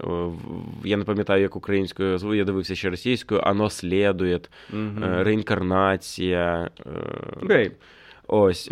[0.83, 4.39] я не пам'ятаю, як українською зву, я дивився ще російською, «Оно слідує,
[4.73, 6.69] е, реінкарнація.
[6.85, 6.89] е,
[7.43, 7.71] Окей.
[8.27, 8.67] Ось.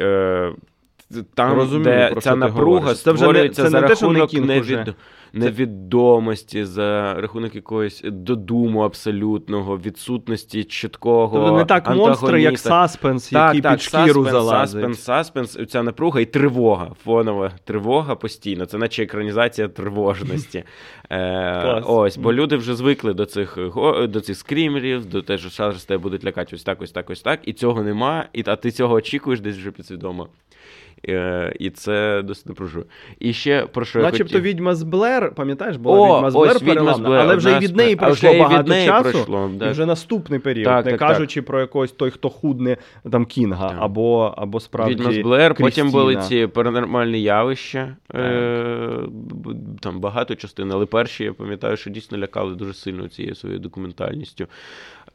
[1.33, 3.01] Там, Розумію, де ця напруга говориш.
[3.01, 4.95] Це вже не- це за не те, що не від...
[5.33, 11.37] невідомості, за рахунок якоїсь додуму абсолютного, відсутності чіткого.
[11.37, 14.81] Тобто не так монстри, як саспенс, який під шкіру саспенс, залазить.
[14.81, 18.65] Саспенс, саспенс, ця напруга і тривога, фонова тривога постійно.
[18.65, 20.63] Це наче екранізація тривожності.
[21.13, 23.57] Е, ось, бо люди вже звикли до цих
[24.07, 27.21] до цих скрімерів, до те, що зараз тебе будуть лякати ось так, ось так, ось
[27.21, 30.27] так, і цього нема, і, а ти цього очікуєш десь вже підсвідомо.
[31.09, 32.85] Е, і це досить напружує.
[33.19, 34.41] І ще про що я Начебто хотів.
[34.41, 37.35] відьма з Блер, пам'ятаєш, була О, відьма з Блер ось «Відьма з переламна, Блер», але
[37.35, 39.11] вже і від неї пройшло вже і від багато неї часу.
[39.11, 42.77] пройшло, І вже наступний період, Так, не так, кажучи про якогось той, хто худне
[43.11, 43.77] там Кінга, Так.
[43.81, 47.95] або, або справді Відьма з Блер, потім були ці паранормальні явища.
[48.15, 48.99] Е,
[49.79, 54.47] там багато частин, але перші я пам'ятаю, що дійсно лякали дуже сильно цією своєю документальністю.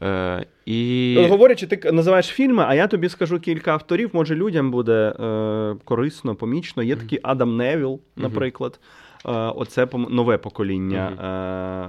[0.03, 1.27] Е, і...
[1.29, 4.09] Говорячи, ти називаєш фільми, а я тобі скажу кілька авторів.
[4.13, 6.83] Може, людям буде е, корисно, помічно.
[6.83, 8.79] Є такий Адам Невіл, наприклад.
[9.25, 11.11] Е, оце нове покоління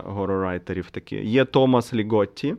[0.04, 1.16] е, горорайтерів такі.
[1.16, 2.54] Є Томас Ліготті.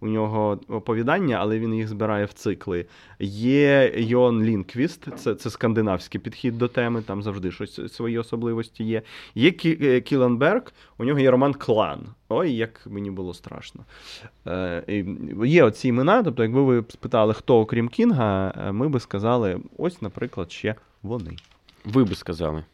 [0.00, 2.86] У нього оповідання, але він їх збирає в цикли.
[3.20, 9.02] Є Йон Лінквіст, це, це скандинавський підхід до теми, там завжди щось свої особливості є.
[9.34, 10.62] Є Кі, е, Кіленберг,
[10.98, 12.06] у нього є роман Клан.
[12.28, 13.84] Ой, як мені було страшно.
[14.46, 15.04] Е,
[15.44, 20.02] є оці імена, тобто, якби ви спитали, хто окрім Кінга, е, ми би сказали, ось,
[20.02, 21.36] наприклад, ще вони.
[21.84, 22.64] Ви би сказали.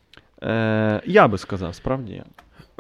[0.42, 2.24] Е, я би сказав, справді я.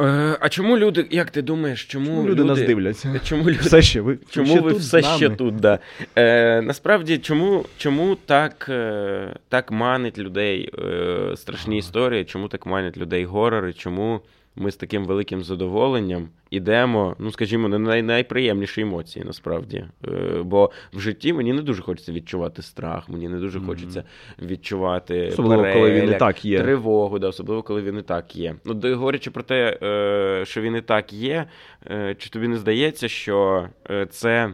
[0.00, 3.20] Е, а чому люди, як ти думаєш, чому люди, нас дивляться.
[3.24, 5.56] Чому люди Все ще ви Чому ще ви тут все ще тут?
[5.56, 5.78] Да.
[6.16, 12.96] Е, насправді, чому, чому так, е, так манить людей е, страшні історії, чому так манять
[12.96, 14.20] людей горори, чому
[14.56, 19.84] ми з таким великим задоволенням ідемо, ну скажімо, на най- найприємніші емоції насправді.
[20.08, 23.66] Е, бо в житті мені не дуже хочеться відчувати страх, мені не дуже Мгм.
[23.68, 24.04] хочеться
[24.42, 26.60] відчувати Особливо, коли він і так є.
[26.60, 28.54] тривогу, да, особливо коли він і так є.
[28.64, 31.44] Ну, де- говорячи про те, е, що він і так є,
[31.90, 34.50] е, чи тобі не здається, що е, це.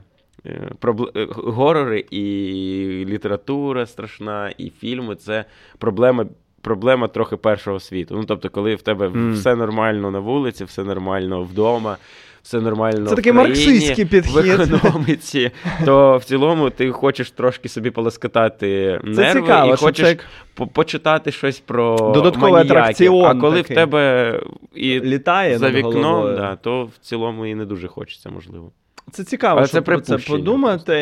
[0.46, 2.24] е, пробл- е, Горори і
[3.08, 5.44] література страшна, і фільми це
[5.78, 6.26] проблема,
[6.62, 8.14] проблема трохи першого світу.
[8.18, 9.32] Ну, тобто, коли в тебе Мгм.
[9.34, 11.96] все нормально на вулиці, все нормально вдома,
[12.42, 14.46] все нормально Це такий марксистський в підхід.
[14.60, 15.50] економіці,
[15.84, 20.16] то в цілому ти хочеш трошки собі полоскотати Це цікаво, і хочеш
[20.58, 22.76] це почитати щось про Додатковий маніяків.
[22.78, 23.76] атракціон А коли такий.
[23.76, 24.40] в тебе
[24.74, 28.70] і літає за вікном, да, то в цілому і не дуже хочеться, можливо.
[29.10, 30.94] Це цікаво, Але щоб це про це подумати,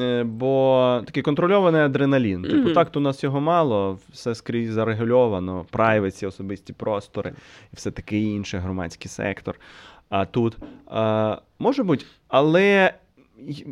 [0.00, 2.42] е, бо такий контрольований адреналін.
[2.42, 2.74] Типу, Мгм.
[2.74, 7.32] так, то у нас його мало, все скрізь зарегульовано, прайвеці, особисті простори
[7.72, 9.54] і все таке інше, громадський сектор.
[10.08, 10.56] А тут
[10.86, 12.92] а, може бути, але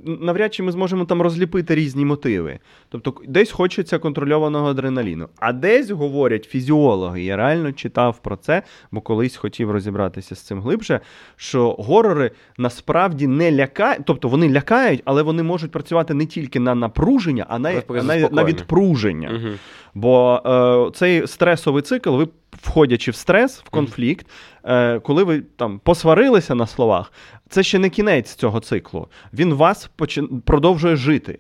[0.05, 2.59] навряд чи ми зможемо там розліпити різні мотиви.
[2.89, 7.23] Тобто, десь хочеться контрольованого адреналіну, а десь говорять фізіологи.
[7.23, 11.01] Я реально читав про це, бо колись хотів розібратися з цим глибше.
[11.37, 16.75] Що горори насправді не лякають, тобто вони лякають, але вони можуть працювати не тільки на
[16.75, 19.31] напруження, а на, на, на відпруження.
[19.35, 19.55] Угу.
[19.95, 22.29] Бо е, цей стресовий цикл, ви
[22.63, 24.27] входячи в стрес, в конфлікт,
[24.65, 27.13] е, коли ви там посварилися на словах,
[27.49, 29.09] це ще не кінець цього циклу.
[29.33, 30.43] Він вас почин...
[30.45, 31.39] продовжує жити.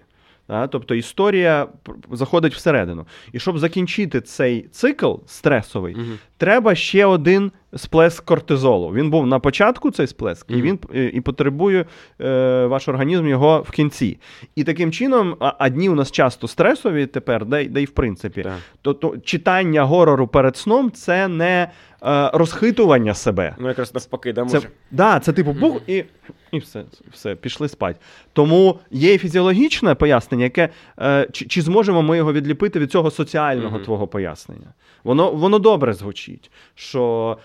[0.48, 0.66] Да?
[0.66, 1.68] Тобто історія
[2.12, 3.06] заходить всередину.
[3.32, 6.04] І щоб закінчити цей цикл стресовий, Угу.
[6.36, 8.92] треба ще один сплеск кортизолу.
[8.94, 11.84] Він був на початку цей сплеск, і він е, і потребує
[12.20, 14.18] е, ваш організм його в кінці.
[14.56, 17.90] І таким чином, а, а дні у нас часто стресові тепер, де, де й в
[17.90, 18.42] принципі.
[18.42, 18.52] Так.
[18.82, 21.70] То, то читання горору перед сном це не
[22.02, 23.54] е, розхитування себе.
[23.58, 24.68] Ну, якраз навпаки, да, Це, може.
[24.90, 26.04] да, це типу бух і,
[26.52, 27.96] і все, все, пішли спать.
[28.32, 30.68] Тому є і фізіологічне пояснення, яке
[31.00, 33.84] е, чи, чи зможемо ми його відліпити від цього соціального Мгм.
[33.84, 34.66] твого пояснення?
[35.04, 37.36] Воно, воно добре звучить, що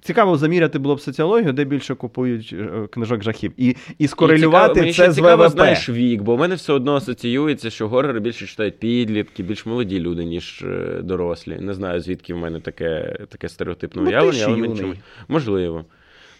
[0.00, 3.52] цікаво заміряти було б соціологію, де більше купують е, книжок жахів.
[3.56, 5.52] І, і скорелювати цікаво, мені це ще з цікаво, ВВП.
[5.52, 10.00] знаєш вік, бо в мене все одно асоціюється, що горори більше читають підлітки, більш молоді
[10.00, 11.58] люди, ніж е, дорослі.
[11.60, 14.98] Не знаю, звідки в мене таке, таке стереотипне Ну, уявлення, але мені чомусь-
[15.28, 15.84] можливо.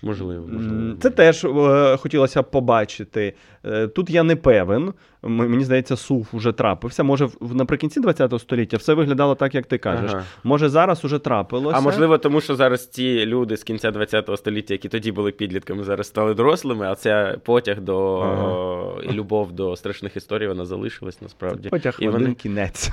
[0.03, 0.95] Можливо, можливо.
[1.01, 3.35] Це теж е, хотілося б побачити.
[3.65, 4.93] Е, Тут я не певен.
[5.25, 7.03] М- Мені здається, сув уже трапився.
[7.03, 10.11] Може, в- наприкінці ХХ століття все виглядало так, як ти кажеш.
[10.15, 10.25] Ага.
[10.45, 11.79] Може, зараз уже трапилося.
[11.79, 15.85] А можливо, тому що зараз ці люди з кінця ХХ століття, які тоді були підлітками,
[15.85, 19.03] зараз стали дорослими, а ця потяг до Ага.
[19.11, 21.69] і любов до страшних історій, вона залишилась насправді.
[21.69, 22.35] потяг і в один вони...
[22.35, 22.91] кінець.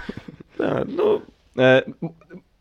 [0.58, 1.22] Так, ну,
[1.60, 1.86] Е,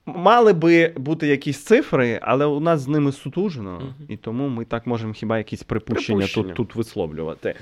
[0.07, 3.95] Мали би бути якісь цифри, але у нас з ними сутужно, Мгм.
[4.09, 6.47] і тому ми так можемо хіба якісь припущення, Припущення.
[6.47, 7.55] Тут, тут висловлювати.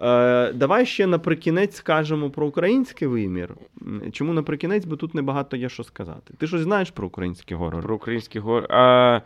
[0.00, 3.54] Е, давай ще наприкінець скажемо про український вимір.
[4.12, 6.34] Чому наприкінець, бо тут небагато є що сказати.
[6.38, 7.82] Ти щось знаєш про український горор?
[7.82, 8.66] про українські гори.
[8.70, 9.20] А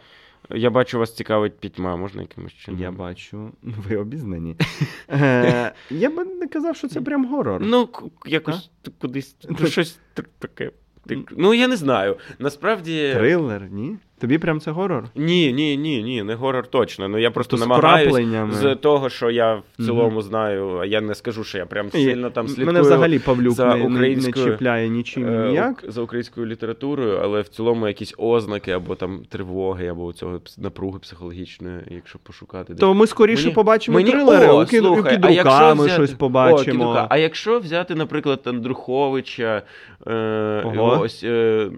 [0.51, 2.81] я бачу, вас цікавить пітьма, можна якимось чином?
[2.81, 4.57] Я бачу, ви обізнані.
[5.13, 7.61] Е, я би не казав, що це прям горор.
[7.65, 7.89] Ну,
[8.27, 9.99] якось кудись ну, щось
[10.39, 10.71] таке.
[11.07, 12.17] Ти- Ну, я не знаю.
[12.39, 13.13] Насправді.
[13.15, 13.97] Трилер, ні?
[14.21, 15.05] Тобі прям це горор?
[15.15, 17.09] Ні, ні, ні, ні, не горор точно.
[17.09, 17.63] Ну я просто То
[18.53, 22.31] з того, що я в цілому знаю, а я не скажу, що я прям сильно
[22.31, 22.67] там слідкую.
[22.67, 25.85] Мене взагалі Павлюк за не, не, не чіпляє нічим е, ніяк.
[25.89, 31.81] за українською літературою, але в цілому якісь ознаки або там тривоги, або цього напруги психологічної,
[31.91, 32.75] якщо пошукати.
[32.75, 34.81] То ми скоріше Мені- побачимо Мені- трилери, О, кін...
[34.81, 36.65] слухай, у а якщо ми взяти- щось побачимо.
[36.65, 37.07] Кідрука.
[37.11, 39.63] А якщо взяти, наприклад, Андруховича,
[40.07, 41.01] е, Ого.
[41.01, 41.25] ось.
[41.25, 41.71] Е,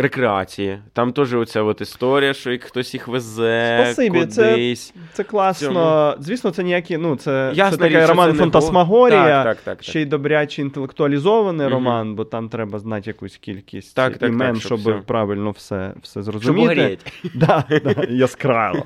[0.00, 0.78] Рекреації.
[0.92, 4.94] Там теж оця от історія, що як хтось їх везе Спасибі, це кудись.
[5.12, 6.16] Це класно.
[6.20, 9.82] Звісно, це ніякі, ну, це, Ясна це такий річ, роман це фантасмагорія, Так, так, так,
[9.82, 11.74] ще й добряче інтелектуалізований угу.
[11.74, 15.02] роман, бо там треба знати якусь кількість імен, так, щоб щоб все.
[15.06, 16.98] правильно все, все зрозуміти.
[17.20, 18.84] Щоб Да, да, яскраво.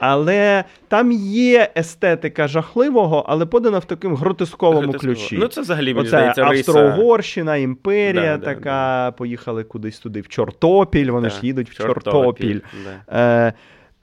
[0.00, 5.14] Але там є естетика жахливого, але подана в такому гротесковому Гротесково.
[5.14, 5.36] ключі.
[5.38, 6.42] Ну, це взагалі, мені Оце здається.
[6.42, 11.76] Австро-Угорщина, імперія Да, да, така, поїхали кудись туди в Чортопіль, вони Да, ж їдуть в
[11.76, 12.60] Чортопіль,
[13.08, 13.18] да.
[13.48, 13.52] Е,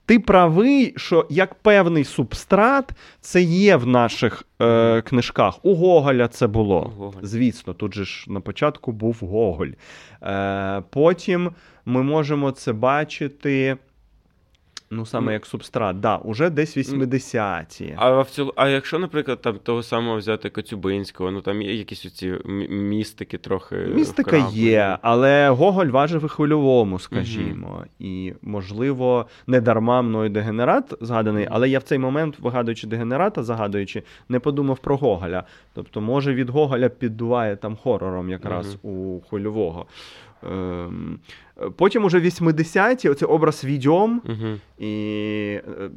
[0.06, 2.90] ти правий, що як певний субстрат,
[3.20, 5.64] це є в наших е, книжках.
[5.64, 6.92] У Гоголя це було.
[6.96, 7.26] У Гоголя.
[7.26, 9.68] Звісно, тут же ж на початку був Гоголь.
[10.22, 11.50] Е, потім
[11.84, 13.76] ми можемо це бачити.
[14.90, 15.32] Ну, саме Ну.
[15.32, 17.94] як субстрат, да, уже десь 80-ті.
[17.96, 22.06] А в цілу, а якщо, наприклад, там того самого взяти Коцюбинського, ну там є якісь
[22.06, 22.34] оці
[22.70, 23.76] містики трохи.
[23.76, 24.64] Містика вкраплені.
[24.66, 27.84] є, але Гоголь важив і хвильовому, скажімо.
[27.98, 34.02] І, можливо, не дарма мною дегенерат згаданий, але я в цей момент, вигадуючи дегенерата, загадуючи,
[34.28, 35.44] не подумав про Гоголя.
[35.74, 39.86] Тобто, може, від Гоголя піддуває там хорором якраз у хвильового.
[40.42, 41.18] Ем,
[41.76, 44.60] Потім уже 80-ті, оцей образ відьом, Мгм.
[44.78, 44.92] і
[45.80, 45.90] е,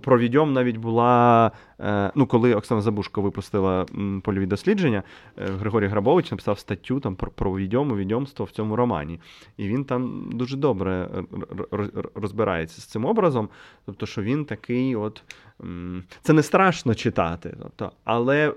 [0.00, 1.50] про- відьом навіть була.
[1.80, 3.86] е, Ну, коли Оксана Забушко випустила
[4.22, 5.02] польові дослідження,
[5.38, 9.20] е, Григорій Грабович написав статтю там про, про відьому, відьомство в цьому романі.
[9.56, 11.08] І він там дуже добре
[12.14, 13.48] розбирається з цим образом.
[13.86, 15.22] Тобто, що він такий, от.
[16.22, 18.52] Це не страшно читати, тобто, але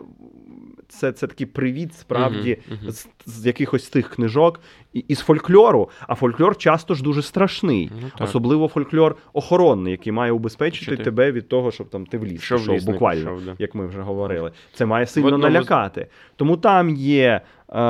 [0.90, 2.92] це, це такий привіт справді Мгм, мгм.
[2.92, 4.60] з, з якихось тих книжок
[4.94, 5.90] і, із фольклору.
[6.08, 7.92] А фольклор часто ж дуже страшний.
[8.02, 8.10] Ну.
[8.20, 12.40] Особливо фольклор охоронний, який має убезпечити ти- тебе від того, щоб там ти в ліс
[12.40, 13.56] пішов, ліс буквально, пішов, да.
[13.60, 14.52] як ми вже говорили.
[14.74, 16.08] Це має сильно одному налякати.
[16.36, 17.42] Тому там є.
[17.72, 17.82] Е,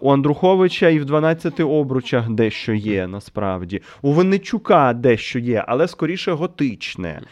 [0.00, 3.82] у Андруховича і в 12 обручах дещо є насправді.
[4.02, 7.22] У Винничука дещо є, але скоріше готичне.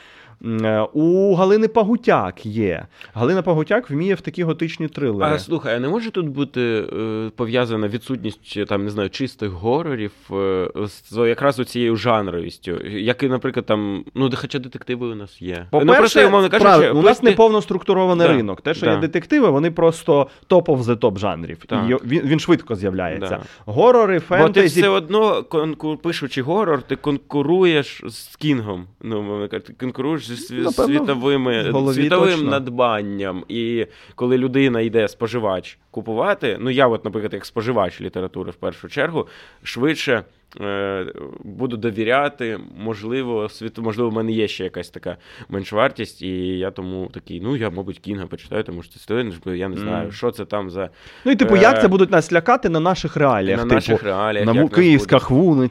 [0.44, 2.86] Е, У Галини Пагутяк є.
[3.14, 5.34] Галина Пагутяк вміє в такі готичні трилери.
[5.34, 10.12] А слухай, а не може тут бути е, пов'язана відсутність там не знаю чистих горорів
[10.32, 15.42] е, з якраз у цією жанровістю, як і, наприклад, там ну хоча детективи у нас
[15.42, 15.66] є.
[15.72, 18.60] ну, По-перше, просто, кажучи, правильно, у нас пусти- неповно структурований Да, ринок.
[18.60, 18.92] Те, що да.
[18.92, 21.58] є детективи, вони просто топ of the топ жанрів.
[21.72, 23.28] І він, він швидко з'являється.
[23.28, 23.72] Да.
[23.72, 24.80] Горори, Бо ти фентезі.
[24.80, 28.86] все одно, конку- пишучи горор, ти конкуруєш з Кінгом.
[29.02, 32.50] Ну, ти конкуруєш світовими, голові світовим точно.
[32.50, 33.44] надбанням.
[33.48, 38.88] І коли людина йде споживач купувати, ну я, от, наприклад, як споживач літератури в першу
[38.88, 39.28] чергу,
[39.62, 40.24] швидше.
[40.60, 41.06] Е,
[41.44, 45.16] Буду довіряти, можливо, світ, можливо, в мене є ще якась така
[45.48, 49.68] меншвартість, і я тому такий, ну я, мабуть, Кінга почитаю, тому що це стиль, я
[49.68, 50.12] не знаю, Мгм.
[50.12, 50.90] що це там за
[51.24, 53.56] Ну і типу, Е, як це будуть нас лякати на наших реаліях?
[53.56, 54.46] на типу, наших реаліях.
[54.46, 55.26] на Київська буде.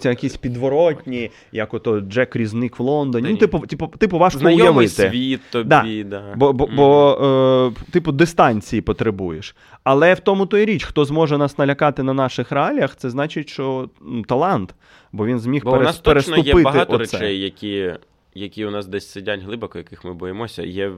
[0.10, 3.26] якісь підворотні, як ото Джек Різник в Лондоні.
[3.26, 5.10] Та Ну, типу, типу, типу важко Знайомий уявити.
[5.10, 5.84] світ тобі, Да.
[6.06, 6.24] да.
[6.36, 6.76] Бо, бо, Мгм.
[6.76, 9.56] бо е, типу, дистанції потребуєш.
[9.84, 13.50] Але в тому то і річ, хто зможе нас налякати на наших реаліях, це значить,
[13.50, 14.71] що м, талант.
[15.12, 17.18] Бо він зміг Бо у нас точно переступити є багато оце.
[17.18, 17.94] речей, які,
[18.34, 20.64] які у нас десь сидять глибоко, яких ми боїмося.
[20.64, 20.92] Є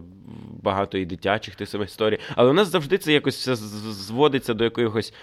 [0.64, 2.20] багато і дитячих тих самих історій.
[2.36, 5.14] Але у нас завжди це якось все зводиться до якихось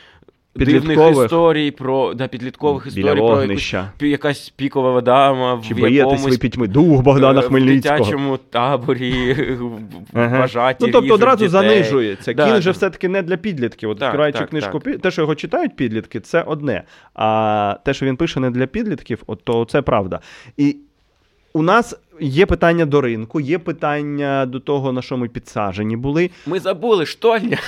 [0.56, 1.24] дивних Підліткових.
[1.24, 3.92] історій про да, підліткових Біля історій про якусь, вогнища.
[4.00, 6.66] якась пікова дама Чи в боїтесь якомусь ви пітьми?
[6.68, 7.94] Дух Богдана е, Хмельницького.
[7.96, 9.36] В дитячому таборі
[10.12, 10.38] Ага.
[10.38, 11.48] бажаті Ну, тобто одразу дітей.
[11.48, 12.32] занижується.
[12.32, 12.60] Да, Кін да.
[12.60, 13.90] же все-таки не для підлітків.
[13.90, 14.98] От Так, відкриваючи так, книжку, так.
[15.00, 16.82] те, що його читають підлітки, це одне.
[17.14, 20.20] А те, що він пише не для підлітків, от то це правда.
[20.56, 20.76] І
[21.52, 26.30] у нас є питання до ринку, є питання до того, на що ми підсажені були.
[26.46, 27.58] Ми забули, штольня.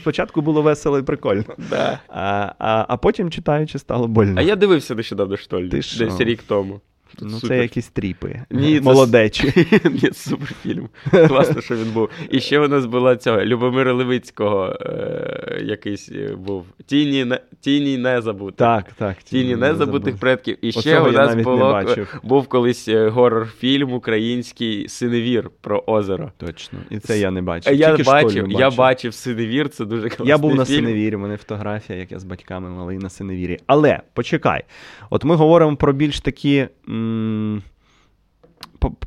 [0.00, 1.44] Спочатку було весело і прикольно.
[1.70, 2.00] Да.
[2.08, 4.34] А, а, а потім, читаючи, стало больно.
[4.40, 5.68] А я дивився нещодавно штольню.
[5.68, 6.80] Десь рік тому.
[7.20, 7.48] Ну, Супер.
[7.48, 8.40] це якісь тріпи.
[8.50, 9.52] Ні, це Молодечі.
[10.02, 10.88] Ні, суперфільм.
[11.28, 12.08] Класно, що він був.
[12.30, 16.66] І ще у нас була цього Любомира Левицького е, якийсь е, був.
[16.86, 18.56] Тіні, не- тіні незабутих.
[18.56, 19.16] Так, так.
[19.22, 20.56] Тіні незабутих предків.
[20.62, 21.82] І ще Оцього у нас було,
[22.22, 26.32] був колись е, горор-фільм український Синевір про озеро.
[26.36, 26.78] Точно.
[26.90, 27.74] І це я не бачив.
[27.74, 30.76] Я Тільки бачив, я бачив Синевір, це дуже класний Я був на фільм.
[30.76, 33.58] синевірі, у мене фотографія, як я з батьками малий на синевірі.
[33.66, 34.64] Але почекай,
[35.10, 36.66] от ми говоримо про більш такі.
[37.02, 37.62] М-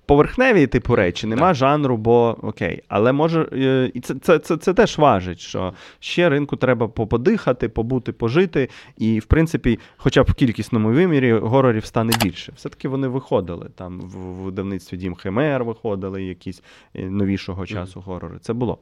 [0.06, 1.56] Поверхневі типу речі, нема Так.
[1.56, 2.82] жанру, бо окей.
[2.88, 7.08] Але може, е, і це, це, це, це теж важить, що ще ринку треба по-
[7.08, 8.70] подихати, побути, пожити.
[8.98, 12.52] І, в принципі, хоча б в кількісному вимірі горорів стане більше.
[12.56, 13.70] Все-таки вони виходили.
[13.76, 16.64] Там в видавництві Дім Химер виходили якісь
[16.96, 18.38] е, новішого часу горори.
[18.42, 18.78] Це було.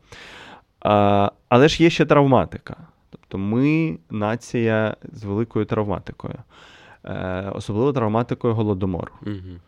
[0.79, 2.75] А, але ж є ще травматика.
[3.09, 6.35] Тобто ми нація з великою травматикою,
[7.53, 9.11] особливо травматикою голодомору.
[9.21, 9.59] Угу.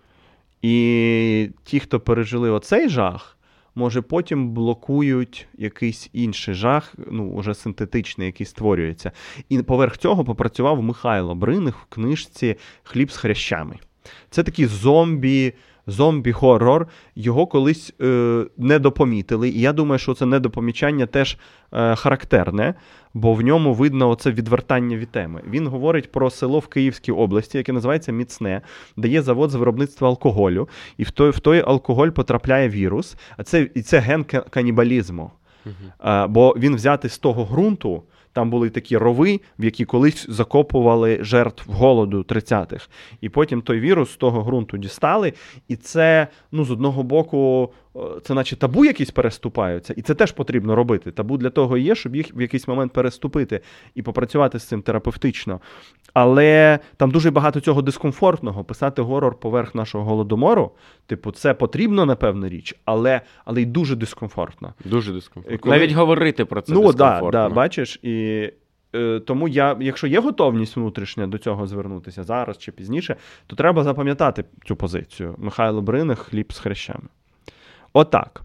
[0.62, 3.38] І ті, хто пережили оцей жах,
[3.76, 9.12] може потім блокують якийсь інший жах, ну, уже синтетичний, який створюється.
[9.50, 13.76] І поверх цього попрацював Михайло Бриних в книжці Хліб з хрящами.
[14.30, 15.54] Це такі зомбі.
[15.88, 19.50] Зомбі-хоррор, його колись е, не допомітили.
[19.50, 21.38] І я думаю, що це недопомічання теж
[21.74, 22.74] е, характерне,
[23.14, 25.42] бо в ньому видно оце відвертання від теми.
[25.50, 28.62] Він говорить про село в Київській області, яке називається Міцне,
[28.98, 33.44] де є завод з виробництва алкоголю, і в той, в той алкоголь потрапляє вірус, а
[33.44, 35.32] це, і це ген ка- канібалізму.
[35.98, 38.04] А, бо він взятий з того ґрунту.
[38.36, 42.90] Там були такі рови, в які колись закопували жертв голоду 30-х.
[43.22, 45.34] І потім той вірус з того ґрунту дістали.
[45.68, 47.70] І це, ну, з одного боку,
[48.24, 49.94] це наче табу якісь переступаються.
[49.98, 51.12] І це теж потрібно робити.
[51.12, 53.60] Табу для того і є, щоб їх в якийсь момент переступити
[53.96, 55.60] і попрацювати з цим терапевтично.
[56.14, 58.64] Але там дуже багато цього дискомфортного.
[58.64, 60.72] Писати горор поверх нашого голодомору,
[61.06, 64.74] типу, це потрібно, напевно, річ, але, але й дуже дискомфортно.
[64.86, 65.60] Дуже дискомфортно.
[65.60, 67.32] коли- Навіть говорити про це ну, так, дискомфортно.
[67.32, 68.50] да, бачиш, і
[68.96, 73.16] е, тому я, якщо є готовність внутрішня до цього звернутися зараз чи пізніше,
[73.48, 75.36] то треба запам'ятати цю позицію.
[75.38, 77.04] Михайло Бриних, хліб з хрещами.
[77.96, 78.42] Отак.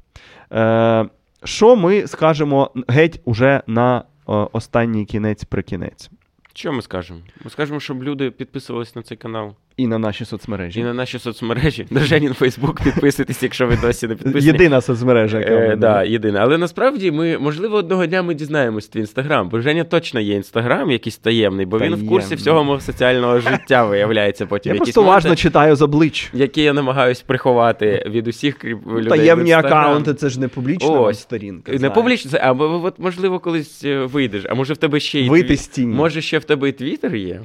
[0.52, 1.08] Е,
[1.44, 6.10] що ми скажемо геть уже на е, останній кінець прикінець?
[6.54, 7.20] Що ми скажемо?
[7.44, 10.80] Ми скажемо, щоб люди підписувалися на цей канал І на наші соцмережі.
[10.80, 11.86] і на наші соцмережі.
[11.90, 14.46] На Женін Фейсбук підписуйтесь, якщо ви досі не підписані.
[14.46, 16.20] Єдина соцмережа, яка Е, да, є.
[16.36, 20.90] Але насправді ми, можливо, одного дня ми дізнаємось твій інстаграм, бо Женя точно є інстаграм,
[20.90, 24.70] якийсь таємний, бо він в курсі всього мого соціального життя виявляється потім.
[24.70, 26.30] Я Якісь просто моменти, уважно читаю з облич.
[26.34, 29.18] які я намагаюсь приховати від усіх крім людей.
[29.18, 31.72] Таємні аккаунти це ж не публічна сторінка.
[31.72, 31.94] Не знаєш.
[31.94, 34.44] публічно, це, а от, можливо, колись е, вийдеш.
[34.48, 35.94] А може в тебе ще й Вийти з тіні.
[35.94, 37.40] Може, ще в тебе і твіттер є?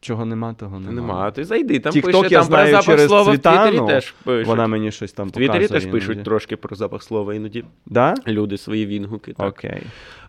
[0.00, 0.92] Чого нема, того нема.
[0.92, 1.14] Нема.
[1.26, 3.60] А ти зайди, там TikTok пише я там знаю про запах через слова Цвітану.
[3.66, 4.46] в Твіттері теж пишуть.
[4.46, 6.24] Вона мені щось там в Твіттері теж пишуть іноді.
[6.24, 7.64] трошки про запах слова іноді.
[7.86, 8.14] Да?
[8.26, 9.32] Люди свої відгуки.
[9.32, 9.48] Так.
[9.48, 9.82] Окей.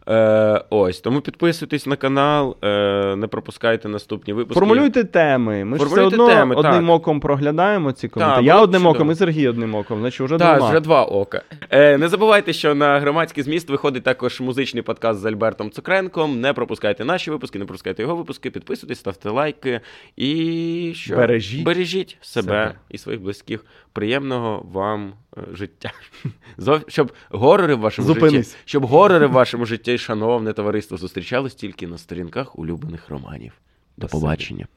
[0.09, 4.59] Е, ось, тому підписуйтесь на канал, е, не пропускайте наступні випуски.
[4.59, 5.65] Формулюйте теми.
[5.65, 6.89] Ми ж все Формулюйте одно теми, одним так.
[6.95, 8.35] оком проглядаємо ці коменти.
[8.35, 8.95] Так, Я одним чудово.
[8.95, 10.71] оком і Сергій одним оком, значить вже Так, двома.
[10.71, 11.41] вже два ока.
[11.69, 16.41] Е, не забувайте, що на громадський зміст виходить також музичний подкаст з Альбертом Цукренком.
[16.41, 18.49] Не пропускайте наші випуски, не пропускайте його випуски.
[18.51, 19.81] Підписуйтесь, ставте лайки
[20.17, 21.15] і що?
[21.15, 22.75] Бережіть Бережіть себе, себе.
[22.89, 23.65] і своїх близьких.
[23.93, 25.91] Приємного вам е, життя.
[26.87, 28.33] Щоб горори в вашому Зупинись.
[28.33, 33.53] житті, щоб горори в вашому житті, шановне товариство, зустрічались тільки на сторінках улюблених романів.
[33.97, 34.67] До побачення.